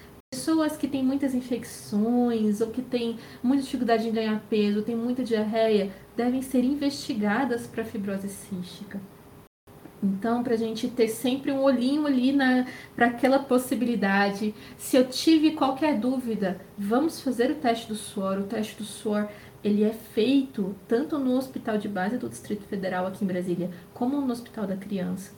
pessoas 0.45 0.77
que 0.77 0.87
têm 0.87 1.03
muitas 1.03 1.35
infecções 1.35 2.61
ou 2.61 2.67
que 2.67 2.83
têm 2.83 3.19
muita 3.43 3.63
dificuldade 3.63 4.07
em 4.07 4.13
ganhar 4.13 4.39
peso, 4.51 4.83
têm 4.83 4.95
muita 4.95 5.25
diarreia, 5.25 5.91
devem 6.15 6.43
ser 6.43 6.63
investigadas 6.63 7.67
para 7.67 7.83
fibrose 7.83 8.29
cística. 8.29 9.01
Então, 10.03 10.43
para 10.43 10.53
a 10.53 10.57
gente 10.59 10.87
ter 10.89 11.09
sempre 11.09 11.51
um 11.51 11.63
olhinho 11.63 12.07
ali 12.07 12.37
para 12.95 13.07
aquela 13.07 13.39
possibilidade. 13.39 14.55
Se 14.77 14.99
eu 14.99 15.09
tive 15.09 15.53
qualquer 15.53 15.99
dúvida, 15.99 16.61
vamos 16.77 17.23
fazer 17.23 17.51
o 17.51 17.55
teste 17.55 17.89
do 17.89 17.95
suor. 17.95 18.39
O 18.39 18.45
teste 18.45 18.77
do 18.77 18.85
suor 18.85 19.31
ele 19.63 19.83
é 19.83 19.95
feito 19.95 20.77
tanto 20.87 21.19
no 21.19 21.39
Hospital 21.39 21.79
de 21.79 21.89
Base 21.89 22.19
do 22.19 22.29
Distrito 22.29 22.65
Federal 22.65 23.07
aqui 23.07 23.25
em 23.25 23.27
Brasília, 23.27 23.71
como 23.95 24.21
no 24.21 24.31
Hospital 24.31 24.67
da 24.67 24.77
Criança. 24.77 25.33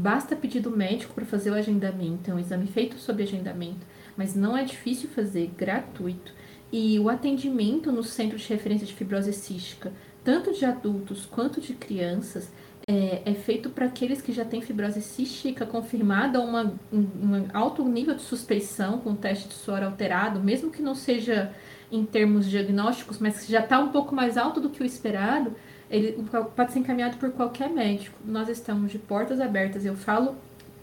Basta 0.00 0.36
pedido 0.36 0.70
médico 0.70 1.12
para 1.12 1.24
fazer 1.24 1.50
o 1.50 1.54
agendamento, 1.54 2.30
é 2.30 2.34
um 2.34 2.38
exame 2.38 2.68
feito 2.68 2.96
sob 2.98 3.20
agendamento, 3.20 3.84
mas 4.18 4.34
não 4.34 4.54
é 4.54 4.64
difícil 4.64 5.08
fazer, 5.08 5.50
gratuito. 5.56 6.34
E 6.70 6.98
o 6.98 7.08
atendimento 7.08 7.90
no 7.90 8.02
Centro 8.02 8.36
de 8.36 8.46
Referência 8.46 8.86
de 8.86 8.92
Fibrose 8.92 9.32
Cística, 9.32 9.90
tanto 10.22 10.52
de 10.52 10.64
adultos 10.66 11.24
quanto 11.24 11.60
de 11.60 11.72
crianças, 11.72 12.50
é, 12.88 13.22
é 13.24 13.34
feito 13.34 13.68
para 13.68 13.84
aqueles 13.84 14.22
que 14.22 14.32
já 14.32 14.46
têm 14.46 14.62
fibrose 14.62 15.02
cística 15.02 15.66
confirmada, 15.66 16.40
uma, 16.40 16.74
um, 16.90 16.98
um 16.98 17.46
alto 17.52 17.84
nível 17.84 18.14
de 18.14 18.22
suspeição 18.22 18.98
com 18.98 19.14
teste 19.14 19.48
de 19.48 19.54
suor 19.54 19.82
alterado, 19.82 20.40
mesmo 20.40 20.70
que 20.70 20.80
não 20.80 20.94
seja 20.94 21.52
em 21.92 22.04
termos 22.04 22.48
diagnósticos, 22.48 23.18
mas 23.18 23.44
que 23.44 23.52
já 23.52 23.60
está 23.60 23.78
um 23.78 23.88
pouco 23.88 24.14
mais 24.14 24.38
alto 24.38 24.58
do 24.58 24.70
que 24.70 24.82
o 24.82 24.86
esperado, 24.86 25.54
ele 25.90 26.22
pode 26.56 26.72
ser 26.72 26.78
encaminhado 26.78 27.18
por 27.18 27.30
qualquer 27.30 27.68
médico. 27.68 28.18
Nós 28.24 28.48
estamos 28.48 28.90
de 28.90 28.98
portas 28.98 29.38
abertas, 29.38 29.84
eu 29.84 29.94
falo 29.94 30.36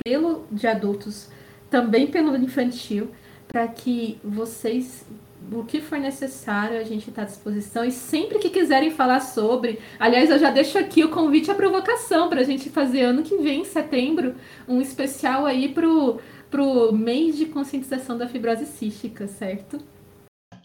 pelo 0.04 0.46
de 0.52 0.68
adultos, 0.68 1.30
também 1.72 2.08
pelo 2.08 2.36
infantil, 2.38 3.10
para 3.48 3.68
que 3.68 4.20
vocês 4.24 5.06
o 5.52 5.64
que 5.64 5.80
for 5.82 6.00
necessário, 6.00 6.80
a 6.80 6.84
gente 6.84 7.10
está 7.10 7.22
à 7.22 7.26
disposição. 7.26 7.86
E 7.86 7.92
sempre 7.92 8.40
que 8.40 8.50
quiserem 8.50 8.90
falar 8.90 9.20
sobre. 9.20 9.80
Aliás, 10.00 10.30
eu 10.30 10.40
já 10.40 10.50
deixo 10.50 10.78
aqui 10.78 11.04
o 11.04 11.12
convite 11.12 11.52
à 11.52 11.56
provocação 11.56 12.30
para 12.30 12.42
a 12.42 12.44
gente 12.44 12.70
fazer 12.70 13.04
ano 13.04 13.24
que 13.24 13.38
vem, 13.38 13.62
em 13.62 13.66
setembro, 13.66 14.36
um 14.68 14.82
especial 14.82 15.46
aí 15.46 15.70
pro, 15.70 16.20
pro 16.50 16.92
mês 16.92 17.38
de 17.38 17.46
conscientização 17.46 18.18
da 18.18 18.28
fibrose 18.28 18.66
cística, 18.66 19.28
certo? 19.28 19.80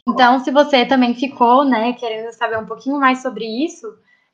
Então, 0.09 0.41
se 0.41 0.51
você 0.51 0.87
também 0.87 1.15
ficou, 1.15 1.65
né, 1.65 1.93
querendo 1.93 2.33
saber 2.33 2.59
um 2.59 2.67
pouquinho 2.67 2.99
mais 2.99 3.21
sobre 3.21 3.45
isso, 3.45 3.87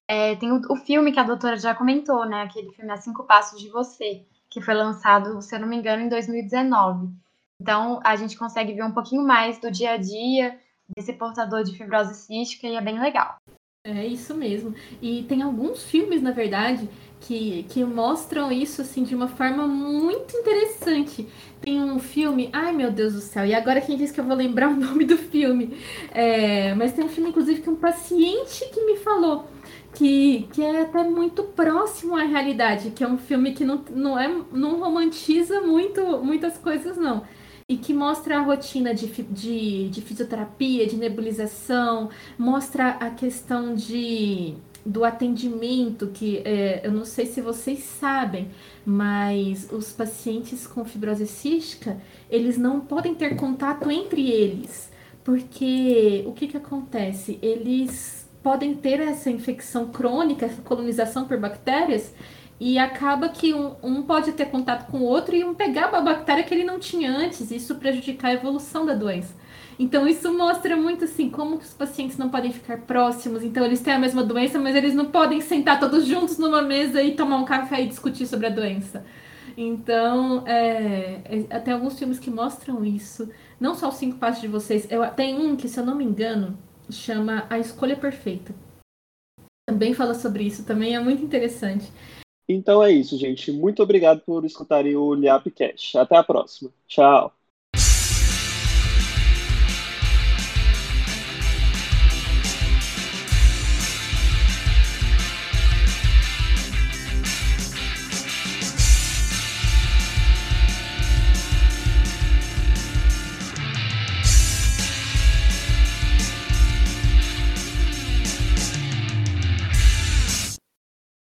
é, 0.08 0.36
tem 0.36 0.52
o, 0.52 0.60
o, 0.70 0.76
filme 0.76 1.12
que 1.12 1.18
a 1.18 1.24
doutora 1.24 1.56
já 1.56 1.74
comentou, 1.74 2.24
né? 2.24 2.42
Aquele 2.42 2.70
filme 2.70 2.92
A 2.92 2.96
Cinco 2.96 3.24
Passos 3.24 3.60
de 3.60 3.68
Você, 3.70 4.24
que 4.48 4.60
foi 4.60 4.74
lançado, 4.74 5.42
se 5.42 5.54
eu 5.54 5.60
não 5.60 5.66
me 5.66 5.76
engano, 5.76 6.02
em 6.02 6.08
2019. 6.08 7.08
Então, 7.60 8.00
a 8.04 8.16
gente 8.16 8.36
consegue 8.36 8.72
ver 8.74 8.84
um 8.84 8.92
pouquinho 8.92 9.22
mais 9.22 9.58
do 9.58 9.70
dia 9.70 9.92
a 9.92 9.96
dia 9.96 10.58
desse 10.96 11.12
portador 11.12 11.64
de 11.64 11.76
fibrose 11.76 12.14
cística 12.14 12.66
e 12.66 12.76
é 12.76 12.80
bem 12.80 13.00
legal. 13.00 13.36
É 13.84 14.04
isso 14.04 14.34
mesmo. 14.34 14.74
E 15.00 15.22
tem 15.28 15.42
alguns 15.42 15.84
filmes, 15.84 16.20
na 16.20 16.32
verdade, 16.32 16.88
que, 17.20 17.64
que 17.68 17.84
mostram 17.84 18.50
isso 18.50 18.82
assim 18.82 19.04
de 19.04 19.14
uma 19.14 19.28
forma 19.28 19.66
muito 19.66 20.36
interessante. 20.36 21.28
Tem 21.60 21.80
um 21.80 22.00
filme, 22.00 22.50
ai 22.52 22.72
meu 22.72 22.90
Deus 22.90 23.14
do 23.14 23.20
céu, 23.20 23.46
e 23.46 23.54
agora 23.54 23.80
quem 23.80 23.96
disse 23.96 24.12
que 24.12 24.18
eu 24.18 24.24
vou 24.24 24.36
lembrar 24.36 24.68
o 24.74 24.76
nome 24.76 25.04
do 25.04 25.16
filme? 25.16 25.78
É, 26.10 26.74
mas 26.74 26.92
tem 26.92 27.04
um 27.04 27.08
filme, 27.08 27.30
inclusive, 27.30 27.62
que 27.62 27.70
um 27.70 27.76
paciente 27.76 28.68
que 28.72 28.84
me 28.84 28.96
falou 28.96 29.46
que, 29.94 30.48
que 30.52 30.62
é 30.62 30.82
até 30.82 31.04
muito 31.04 31.44
próximo 31.44 32.16
à 32.16 32.24
realidade, 32.24 32.90
que 32.90 33.02
é 33.04 33.08
um 33.08 33.16
filme 33.16 33.52
que 33.52 33.64
não, 33.64 33.84
não, 33.90 34.18
é, 34.18 34.28
não 34.52 34.80
romantiza 34.80 35.60
muito 35.60 36.02
muitas 36.22 36.58
coisas, 36.58 36.96
não 36.96 37.22
e 37.68 37.76
que 37.76 37.92
mostra 37.92 38.38
a 38.38 38.42
rotina 38.42 38.94
de, 38.94 39.06
de, 39.08 39.88
de 39.88 40.00
fisioterapia, 40.00 40.86
de 40.86 40.96
nebulização, 40.96 42.10
mostra 42.38 42.90
a 42.90 43.10
questão 43.10 43.74
de 43.74 44.54
do 44.84 45.04
atendimento, 45.04 46.06
que 46.14 46.38
é, 46.44 46.80
eu 46.86 46.92
não 46.92 47.04
sei 47.04 47.26
se 47.26 47.40
vocês 47.40 47.80
sabem, 47.80 48.52
mas 48.84 49.68
os 49.72 49.90
pacientes 49.90 50.64
com 50.64 50.84
fibrose 50.84 51.26
cística, 51.26 52.00
eles 52.30 52.56
não 52.56 52.78
podem 52.78 53.12
ter 53.12 53.34
contato 53.34 53.90
entre 53.90 54.30
eles, 54.30 54.88
porque 55.24 56.22
o 56.24 56.32
que, 56.32 56.46
que 56.46 56.56
acontece? 56.56 57.36
Eles 57.42 58.28
podem 58.44 58.76
ter 58.76 59.00
essa 59.00 59.28
infecção 59.28 59.88
crônica, 59.88 60.46
essa 60.46 60.62
colonização 60.62 61.26
por 61.26 61.36
bactérias, 61.36 62.14
e 62.58 62.78
acaba 62.78 63.28
que 63.28 63.52
um, 63.52 63.74
um, 63.82 64.02
pode 64.02 64.32
ter 64.32 64.46
contato 64.46 64.90
com 64.90 64.98
o 64.98 65.04
outro 65.04 65.36
e 65.36 65.44
um 65.44 65.54
pegar 65.54 65.88
uma 65.88 66.00
bactéria 66.00 66.42
que 66.42 66.54
ele 66.54 66.64
não 66.64 66.78
tinha 66.78 67.10
antes, 67.10 67.50
e 67.50 67.56
isso 67.56 67.74
prejudicar 67.76 68.28
a 68.28 68.34
evolução 68.34 68.86
da 68.86 68.94
doença. 68.94 69.34
Então 69.78 70.08
isso 70.08 70.32
mostra 70.32 70.74
muito 70.74 71.04
assim 71.04 71.28
como 71.28 71.56
os 71.56 71.74
pacientes 71.74 72.16
não 72.16 72.30
podem 72.30 72.50
ficar 72.50 72.78
próximos. 72.78 73.42
Então 73.42 73.64
eles 73.64 73.80
têm 73.80 73.92
a 73.92 73.98
mesma 73.98 74.22
doença, 74.22 74.58
mas 74.58 74.74
eles 74.74 74.94
não 74.94 75.06
podem 75.06 75.40
sentar 75.40 75.78
todos 75.78 76.06
juntos 76.06 76.38
numa 76.38 76.62
mesa 76.62 77.02
e 77.02 77.14
tomar 77.14 77.36
um 77.36 77.44
café 77.44 77.82
e 77.82 77.88
discutir 77.88 78.26
sobre 78.26 78.46
a 78.46 78.50
doença. 78.50 79.04
Então, 79.56 80.46
é, 80.46 81.46
é, 81.48 81.58
tem 81.60 81.72
alguns 81.72 81.98
filmes 81.98 82.18
que 82.18 82.30
mostram 82.30 82.84
isso. 82.84 83.30
Não 83.58 83.74
só 83.74 83.88
os 83.88 83.96
cinco 83.96 84.18
passos 84.18 84.42
de 84.42 84.48
vocês. 84.48 84.86
Eu, 84.90 85.06
tem 85.10 85.34
um 85.38 85.56
que, 85.56 85.68
se 85.68 85.80
eu 85.80 85.86
não 85.86 85.94
me 85.94 86.04
engano, 86.04 86.58
chama 86.90 87.46
A 87.48 87.58
Escolha 87.58 87.96
Perfeita. 87.96 88.54
Também 89.68 89.94
fala 89.94 90.14
sobre 90.14 90.44
isso, 90.44 90.64
também 90.64 90.94
é 90.94 91.00
muito 91.00 91.24
interessante. 91.24 91.90
Então 92.48 92.82
é 92.82 92.92
isso, 92.92 93.18
gente. 93.18 93.50
Muito 93.52 93.82
obrigado 93.82 94.20
por 94.20 94.44
escutarem 94.44 94.96
o 94.96 95.14
Liapcast. 95.14 95.98
Até 95.98 96.16
a 96.16 96.22
próxima. 96.24 96.72
Tchau. 96.86 97.35